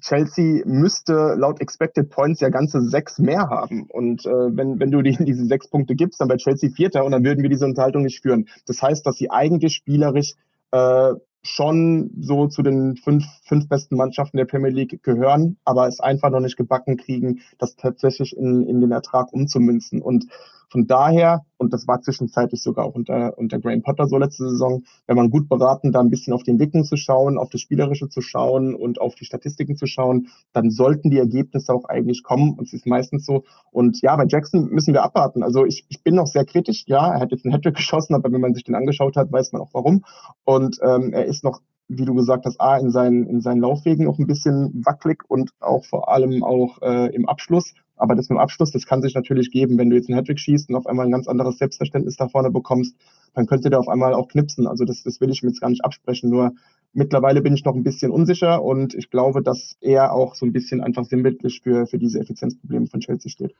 [0.00, 3.86] Chelsea müsste laut Expected Points ja ganze sechs mehr haben.
[3.88, 7.12] Und äh, wenn, wenn du die, diese sechs Punkte gibst, dann wäre Chelsea Vierter und
[7.12, 8.48] dann würden wir diese Unterhaltung nicht führen.
[8.66, 10.34] Das heißt, dass sie eigentlich spielerisch
[10.70, 16.00] äh, schon so zu den fünf, fünf besten Mannschaften der Premier League gehören, aber es
[16.00, 20.02] einfach noch nicht gebacken kriegen, das tatsächlich in, in den Ertrag umzumünzen.
[20.02, 20.26] Und
[20.70, 24.84] von daher, und das war zwischenzeitlich sogar auch unter, unter Graham Potter so letzte Saison,
[25.08, 28.08] wenn man gut beraten, da ein bisschen auf die Entwicklung zu schauen, auf das Spielerische
[28.08, 32.54] zu schauen und auf die Statistiken zu schauen, dann sollten die Ergebnisse auch eigentlich kommen.
[32.56, 33.42] Und es ist meistens so.
[33.72, 35.42] Und ja, bei Jackson müssen wir abwarten.
[35.42, 36.84] Also ich, ich bin noch sehr kritisch.
[36.86, 39.52] Ja, er hat jetzt einen Hattrick geschossen, aber wenn man sich den angeschaut hat, weiß
[39.52, 40.04] man auch warum.
[40.44, 41.60] Und ähm, er ist noch
[41.92, 45.50] wie du gesagt hast, A, in seinen, in seinen Laufwegen noch ein bisschen wackelig und
[45.58, 47.74] auch vor allem auch äh, im Abschluss.
[48.00, 50.38] Aber das mit dem Abschluss, das kann sich natürlich geben, wenn du jetzt einen Hattrick
[50.38, 52.96] schießt und auf einmal ein ganz anderes Selbstverständnis da vorne bekommst,
[53.34, 54.66] dann könnte der auf einmal auch knipsen.
[54.66, 56.30] Also das, das will ich mir jetzt gar nicht absprechen.
[56.30, 56.52] Nur
[56.92, 60.52] mittlerweile bin ich noch ein bisschen unsicher und ich glaube, dass er auch so ein
[60.52, 63.54] bisschen einfach sinnbildlich für, für diese Effizienzprobleme von Chelsea steht.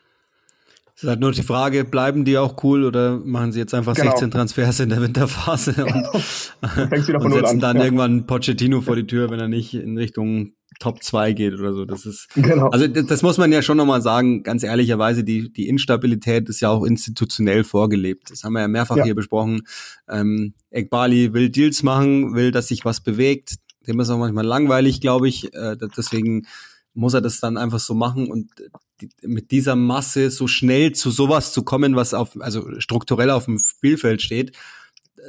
[0.96, 3.94] Es ist halt nur die Frage, bleiben die auch cool oder machen sie jetzt einfach
[3.94, 4.10] genau.
[4.10, 7.84] 16 Transfers in der Winterphase und, und setzen dann ja.
[7.84, 11.84] irgendwann Pochettino vor die Tür, wenn er nicht in Richtung Top 2 geht oder so.
[11.84, 12.68] Das ist, genau.
[12.68, 16.60] also das, das muss man ja schon nochmal sagen, ganz ehrlicherweise, die, die Instabilität ist
[16.60, 18.30] ja auch institutionell vorgelebt.
[18.30, 19.04] Das haben wir ja mehrfach ja.
[19.04, 19.62] hier besprochen.
[20.08, 23.56] Ähm, Ekbali will Deals machen, will, dass sich was bewegt.
[23.86, 25.52] Dem ist auch manchmal langweilig, glaube ich.
[25.54, 26.46] Äh, deswegen
[26.94, 28.50] muss er das dann einfach so machen und
[29.00, 33.46] die, mit dieser Masse so schnell zu sowas zu kommen, was auf, also strukturell auf
[33.46, 34.56] dem Spielfeld steht,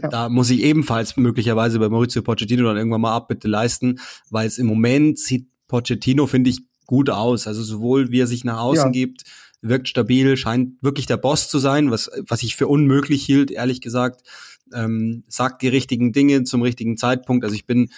[0.02, 0.10] ja.
[0.10, 4.58] da muss ich ebenfalls möglicherweise bei Maurizio Pochettino dann irgendwann mal Abbitte leisten, weil es
[4.58, 7.48] im Moment sieht Pochettino, finde ich, gut aus.
[7.48, 8.92] Also sowohl wie er sich nach außen ja.
[8.92, 9.24] gibt,
[9.62, 13.82] wirkt stabil, scheint wirklich der Boss zu sein, was, was ich für unmöglich hielt, ehrlich
[13.82, 14.24] gesagt.
[14.74, 17.44] Ähm, sagt die richtigen Dinge zum richtigen Zeitpunkt.
[17.44, 17.90] Also ich bin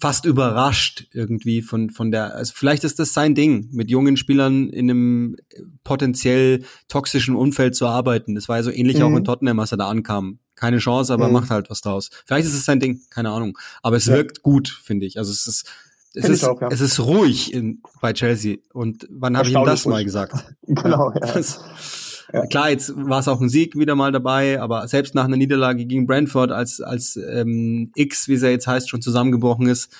[0.00, 4.68] fast überrascht irgendwie von, von der, also vielleicht ist das sein Ding, mit jungen Spielern
[4.68, 5.36] in einem
[5.82, 8.34] potenziell toxischen Umfeld zu arbeiten.
[8.34, 9.02] Das war ja so ähnlich mhm.
[9.02, 10.38] auch in Tottenham, als er da ankam.
[10.64, 11.34] Keine Chance, aber mhm.
[11.34, 12.08] macht halt was draus.
[12.24, 13.58] Vielleicht ist es sein Ding, keine Ahnung.
[13.82, 14.14] Aber es ja.
[14.14, 15.18] wirkt gut, finde ich.
[15.18, 15.70] Also es ist,
[16.14, 16.68] es ist, auch, ja.
[16.70, 18.56] es ist ruhig in, bei Chelsea.
[18.72, 19.92] Und wann habe ich ihm das ruhig.
[19.92, 20.54] mal gesagt?
[20.62, 21.20] genau, ja.
[21.20, 21.60] Das,
[22.32, 22.46] ja.
[22.46, 25.84] Klar, jetzt war es auch ein Sieg wieder mal dabei, aber selbst nach einer Niederlage
[25.84, 29.92] gegen Brentford, als, als ähm, X, wie es ja jetzt heißt, schon zusammengebrochen ist,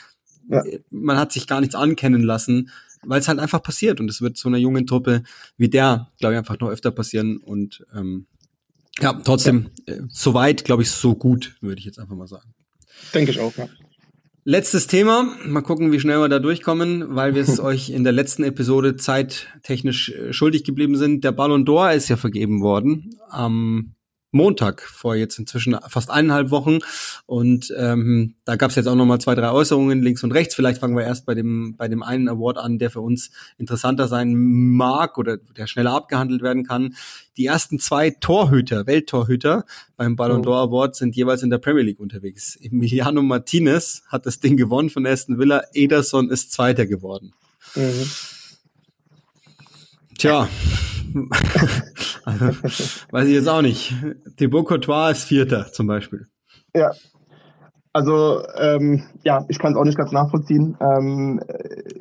[0.49, 0.63] ja.
[0.89, 2.71] man hat sich gar nichts ankennen lassen.
[3.03, 5.25] weil es halt einfach passiert und es wird so einer jungen Truppe
[5.59, 8.29] wie der, glaube ich, einfach noch öfter passieren und ähm,
[9.01, 9.95] ja, trotzdem, ja.
[9.95, 12.55] Äh, soweit, glaube ich, so gut, würde ich jetzt einfach mal sagen.
[13.13, 13.69] Denke ich auch, ja.
[14.47, 15.37] Letztes Thema.
[15.47, 18.97] Mal gucken, wie schnell wir da durchkommen, weil wir es euch in der letzten Episode
[18.97, 21.25] zeittechnisch äh, schuldig geblieben sind.
[21.25, 23.94] Der Ballon d'Or ist ja vergeben worden am
[24.35, 26.81] Montag vor jetzt inzwischen fast eineinhalb Wochen.
[27.27, 30.55] Und ähm, da gab es jetzt auch noch mal zwei, drei Äußerungen links und rechts.
[30.55, 34.09] Vielleicht fangen wir erst bei dem bei dem einen Award an, der für uns interessanter
[34.09, 36.95] sein mag oder der schneller abgehandelt werden kann.
[37.37, 39.65] Die ersten zwei Torhüter, Welttorhüter
[39.97, 40.51] beim Ballon oh.
[40.51, 42.57] d'Or Award sind jeweils in der Premier League unterwegs.
[42.61, 45.63] Emiliano Martinez hat das Ding gewonnen von Aston Villa.
[45.73, 47.33] Ederson ist Zweiter geworden.
[47.75, 48.11] Mhm.
[50.19, 50.49] Tja,
[52.25, 52.47] also,
[53.11, 53.95] weiß ich jetzt auch nicht.
[54.37, 56.27] Thibaut Courtois ist Vierter zum Beispiel.
[56.75, 56.91] Ja.
[57.93, 60.77] Also ähm, ja, ich kann es auch nicht ganz nachvollziehen.
[60.81, 61.41] Ähm,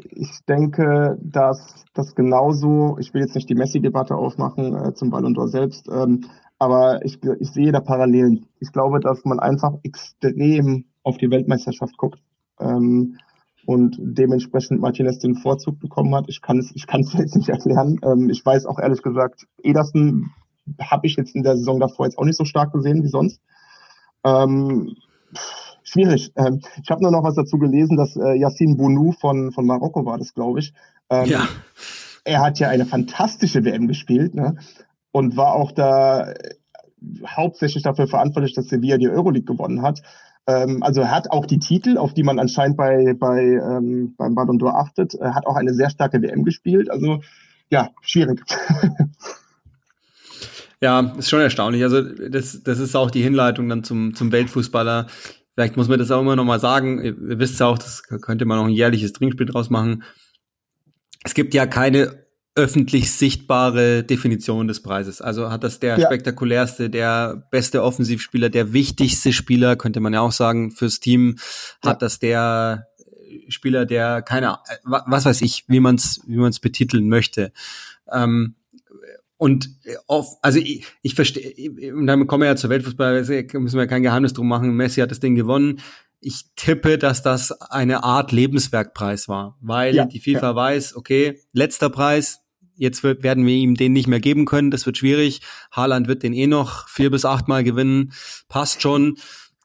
[0.10, 5.36] ich denke, dass das genauso, ich will jetzt nicht die Messi-Debatte aufmachen äh, zum Ballon
[5.36, 6.26] d'Or selbst, ähm,
[6.58, 8.48] aber ich, ich sehe da Parallelen.
[8.60, 12.20] Ich glaube, dass man einfach extrem auf die Weltmeisterschaft guckt.
[12.60, 13.20] Ähm,
[13.66, 16.26] und dementsprechend Martinez den Vorzug bekommen hat.
[16.28, 18.00] Ich kann es, ich kann es jetzt nicht erklären.
[18.04, 20.32] Ähm, ich weiß auch ehrlich gesagt, Ederson
[20.80, 23.42] habe ich jetzt in der Saison davor jetzt auch nicht so stark gesehen wie sonst.
[24.24, 24.96] Ähm,
[25.84, 26.32] schwierig.
[26.36, 30.06] Ähm, ich habe nur noch was dazu gelesen, dass äh, Yassin Bounou von, von Marokko
[30.06, 30.74] war das, glaube ich.
[31.10, 31.48] Ähm, ja.
[32.26, 34.56] Er hat ja eine fantastische WM gespielt ne?
[35.12, 36.56] und war auch da äh,
[37.26, 40.02] hauptsächlich dafür verantwortlich, dass Sevilla die Euroleague gewonnen hat.
[40.48, 44.60] Ähm, also hat auch die Titel, auf die man anscheinend bei, bei ähm, beim Ballon
[44.60, 45.14] d'Or achtet.
[45.16, 46.90] Er hat auch eine sehr starke WM gespielt.
[46.90, 47.22] Also
[47.70, 48.42] ja, schwierig.
[50.84, 51.82] Ja, ist schon erstaunlich.
[51.82, 55.08] Also das, das ist auch die Hinleitung dann zum, zum Weltfußballer.
[55.54, 57.02] Vielleicht muss man das auch immer noch mal sagen.
[57.02, 60.04] Ihr, ihr wisst ja auch, das könnte man noch ein jährliches Trinkspiel draus machen.
[61.24, 62.23] Es gibt ja keine
[62.56, 65.22] öffentlich sichtbare Definition des Preises.
[65.22, 66.06] Also hat das der ja.
[66.06, 71.38] spektakulärste, der beste Offensivspieler, der wichtigste Spieler, könnte man ja auch sagen, fürs Team,
[71.84, 71.92] ja.
[71.92, 72.88] hat das der
[73.48, 77.52] Spieler, der keine, was weiß ich, wie man es wie man's betiteln möchte.
[78.12, 78.56] Ähm,
[79.38, 79.72] und
[80.08, 84.04] auf, also ich, ich verstehe, und dann kommen wir ja zur Weltfußball, müssen wir kein
[84.04, 85.82] Geheimnis drum machen, Messi hat das Ding gewonnen.
[86.22, 90.56] Ich tippe, dass das eine Art Lebenswerkpreis war, weil ja, die FIFA ja.
[90.56, 92.43] weiß, okay, letzter Preis,
[92.76, 94.72] Jetzt wird, werden wir ihm den nicht mehr geben können.
[94.72, 95.42] Das wird schwierig.
[95.72, 98.14] Haaland wird den eh noch vier bis achtmal gewinnen.
[98.50, 99.18] Passt schon.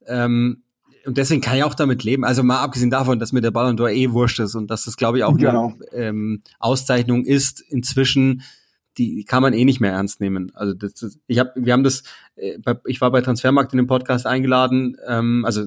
[0.07, 0.63] Ähm,
[1.07, 2.25] und deswegen kann ich auch damit leben.
[2.25, 4.97] Also mal abgesehen davon, dass mir der Ballon d'Or eh wurscht ist und dass das,
[4.97, 5.75] glaube ich, auch genau.
[5.93, 8.43] eine ähm, Auszeichnung ist inzwischen,
[8.99, 10.51] die kann man eh nicht mehr ernst nehmen.
[10.55, 12.03] Also das, das, ich habe, wir haben das,
[12.37, 14.97] äh, ich war bei Transfermarkt in dem Podcast eingeladen.
[15.07, 15.65] Ähm, also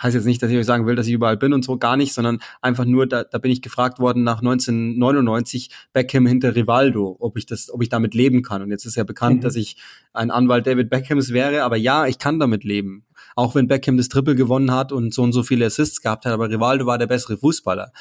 [0.00, 1.96] heißt jetzt nicht, dass ich euch sagen will, dass ich überall bin und so gar
[1.96, 7.16] nicht, sondern einfach nur, da, da bin ich gefragt worden nach 1999 Beckham hinter Rivaldo,
[7.18, 8.62] ob ich das, ob ich damit leben kann.
[8.62, 9.40] Und jetzt ist ja bekannt, mhm.
[9.42, 9.76] dass ich
[10.12, 13.04] ein Anwalt David Beckhams wäre, aber ja, ich kann damit leben.
[13.34, 16.32] Auch wenn Beckham das Triple gewonnen hat und so und so viele Assists gehabt hat,
[16.32, 17.92] aber Rivaldo war der bessere Fußballer.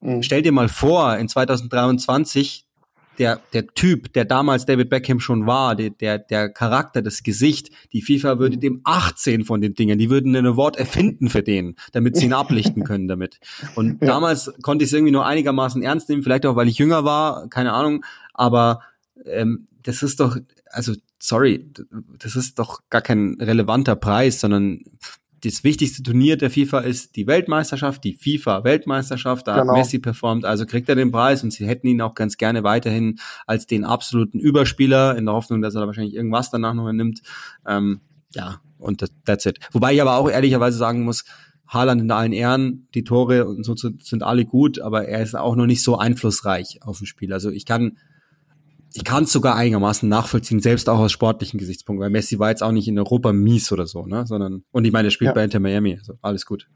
[0.00, 0.22] Mhm.
[0.22, 2.67] Stell dir mal vor, in 2023
[3.18, 7.70] der, der Typ, der damals David Beckham schon war, der, der, der Charakter, das Gesicht,
[7.92, 11.76] die FIFA würde dem 18 von den Dingen, die würden ein Wort erfinden für den,
[11.92, 13.40] damit sie ihn ablichten können damit.
[13.74, 17.04] Und damals konnte ich es irgendwie nur einigermaßen ernst nehmen, vielleicht auch, weil ich jünger
[17.04, 18.04] war, keine Ahnung,
[18.34, 18.80] aber
[19.24, 20.36] ähm, das ist doch,
[20.70, 21.70] also sorry,
[22.18, 24.84] das ist doch gar kein relevanter Preis, sondern
[25.44, 29.46] das wichtigste Turnier der FIFA ist die Weltmeisterschaft, die FIFA-Weltmeisterschaft.
[29.46, 29.72] Da genau.
[29.72, 32.64] hat Messi performt, also kriegt er den Preis und sie hätten ihn auch ganz gerne
[32.64, 36.90] weiterhin als den absoluten Überspieler in der Hoffnung, dass er da wahrscheinlich irgendwas danach noch
[36.92, 37.22] nimmt.
[37.66, 38.00] Ähm,
[38.34, 39.58] ja, und das, that's it.
[39.72, 41.24] Wobei ich aber auch ehrlicherweise sagen muss,
[41.66, 45.54] Haaland in allen Ehren, die Tore und so sind alle gut, aber er ist auch
[45.54, 47.32] noch nicht so einflussreich auf dem Spiel.
[47.32, 47.98] Also ich kann
[48.98, 52.64] ich kann es sogar einigermaßen nachvollziehen, selbst auch aus sportlichen Gesichtspunkten, weil Messi war jetzt
[52.64, 54.26] auch nicht in Europa mies oder so, ne?
[54.26, 55.34] Sondern, und ich meine, er spielt ja.
[55.34, 56.68] bei Inter Miami, also alles gut.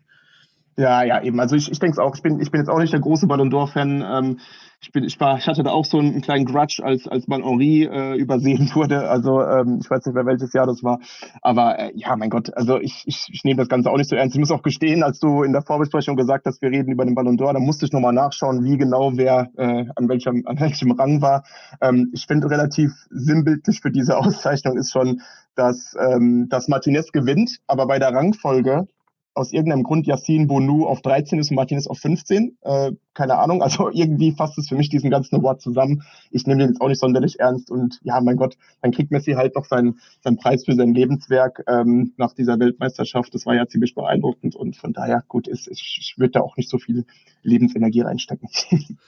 [0.76, 1.38] Ja, ja, eben.
[1.38, 2.14] Also ich, ich denke es auch.
[2.16, 4.02] Ich bin, ich bin jetzt auch nicht der große Ballon d'Or-Fan.
[4.02, 4.38] Ähm,
[4.80, 7.44] ich bin, ich war, ich hatte da auch so einen, kleinen Grudge, als als man
[7.44, 9.08] Henri äh, übersehen wurde.
[9.08, 10.98] Also ähm, ich weiß nicht mehr welches Jahr das war,
[11.42, 12.56] aber äh, ja, mein Gott.
[12.56, 14.34] Also ich, ich, ich nehme das Ganze auch nicht so ernst.
[14.34, 17.14] Ich muss auch gestehen, als du in der Vorbesprechung gesagt hast, wir reden über den
[17.14, 20.90] Ballon d'Or, da musste ich nochmal nachschauen, wie genau wer äh, an welchem an welchem
[20.92, 21.44] Rang war.
[21.80, 25.20] Ähm, ich finde relativ sinnbildlich für diese Auszeichnung ist schon,
[25.54, 28.88] dass ähm, dass Martinez gewinnt, aber bei der Rangfolge
[29.34, 32.58] aus irgendeinem Grund Yassin Bonu auf 13 ist und Martinez auf 15.
[32.60, 36.02] Äh, keine Ahnung, also irgendwie fasst es für mich diesen ganzen Award zusammen.
[36.30, 39.32] Ich nehme den jetzt auch nicht sonderlich ernst und ja, mein Gott, dann kriegt Messi
[39.32, 43.34] halt noch seinen, seinen Preis für sein Lebenswerk ähm, nach dieser Weltmeisterschaft.
[43.34, 46.56] Das war ja ziemlich beeindruckend und von daher, gut, ist, ich, ich würde da auch
[46.56, 47.06] nicht so viel
[47.42, 48.48] Lebensenergie reinstecken.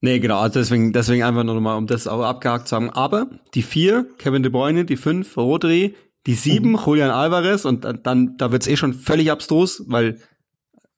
[0.00, 2.90] Nee, genau, also deswegen, deswegen einfach nur nochmal, um das auch abgehakt zu haben.
[2.90, 5.94] Aber die vier, Kevin De Bruyne, die fünf, Rodri,
[6.26, 6.80] die sieben, mhm.
[6.84, 10.18] Julian Alvarez und dann, dann da wird's eh schon völlig abstrus, weil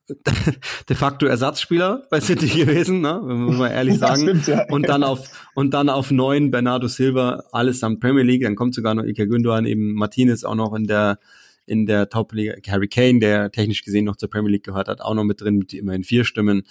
[0.89, 3.19] de facto Ersatzspieler bei City gewesen, ne?
[3.21, 4.21] muss man ehrlich sagen.
[4.21, 4.65] Ja, stimmt, ja.
[4.69, 8.43] Und dann auf und dann auf neun Bernardo Silva, alles am Premier League.
[8.43, 11.19] Dann kommt sogar noch Ike Gündogan, eben Martinez auch noch in der
[11.65, 12.53] in der Top-Liga.
[12.71, 15.57] Harry Kane, der technisch gesehen noch zur Premier League gehört hat, auch noch mit drin,
[15.57, 16.63] mit immerhin vier Stimmen.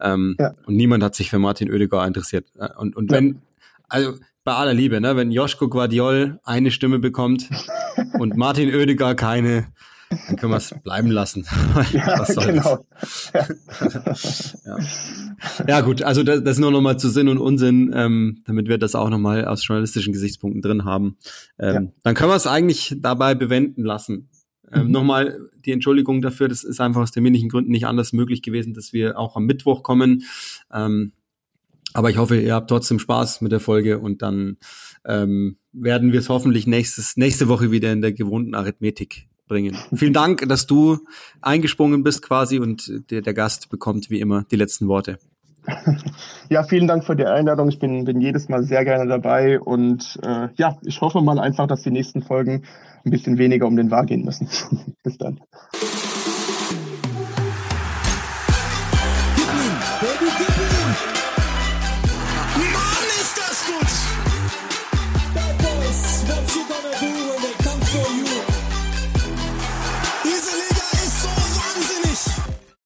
[0.00, 0.54] Ähm, ja.
[0.64, 2.46] Und niemand hat sich für Martin Oedegaard interessiert.
[2.58, 3.42] Äh, und, und wenn,
[3.88, 4.14] also
[4.48, 7.50] bei aller Liebe, ne, wenn Joschko Guardiol eine Stimme bekommt
[8.18, 9.66] und Martin Oedegaard keine,
[10.08, 11.44] dann können wir es bleiben lassen.
[11.92, 12.86] ja, genau.
[14.64, 14.78] ja.
[15.68, 15.80] ja.
[15.82, 19.10] gut, also das, das nur nochmal zu Sinn und Unsinn, ähm, damit wir das auch
[19.10, 21.18] nochmal aus journalistischen Gesichtspunkten drin haben.
[21.58, 21.92] Ähm, ja.
[22.04, 24.30] Dann können wir es eigentlich dabei bewenden lassen.
[24.72, 24.92] Ähm, mhm.
[24.92, 28.94] Nochmal die Entschuldigung dafür, das ist einfach aus terminlichen Gründen nicht anders möglich gewesen, dass
[28.94, 30.22] wir auch am Mittwoch kommen.
[30.72, 31.12] Ähm,
[31.94, 34.56] aber ich hoffe, ihr habt trotzdem Spaß mit der Folge und dann
[35.06, 39.76] ähm, werden wir es hoffentlich nächstes, nächste Woche wieder in der gewohnten Arithmetik bringen.
[39.94, 40.98] Vielen Dank, dass du
[41.40, 45.18] eingesprungen bist quasi und der, der Gast bekommt wie immer die letzten Worte.
[46.50, 47.68] Ja, vielen Dank für die Einladung.
[47.68, 51.66] Ich bin, bin jedes Mal sehr gerne dabei und äh, ja, ich hoffe mal einfach,
[51.66, 52.62] dass die nächsten Folgen
[53.04, 54.48] ein bisschen weniger um den Wahr gehen müssen.
[55.02, 55.40] Bis dann.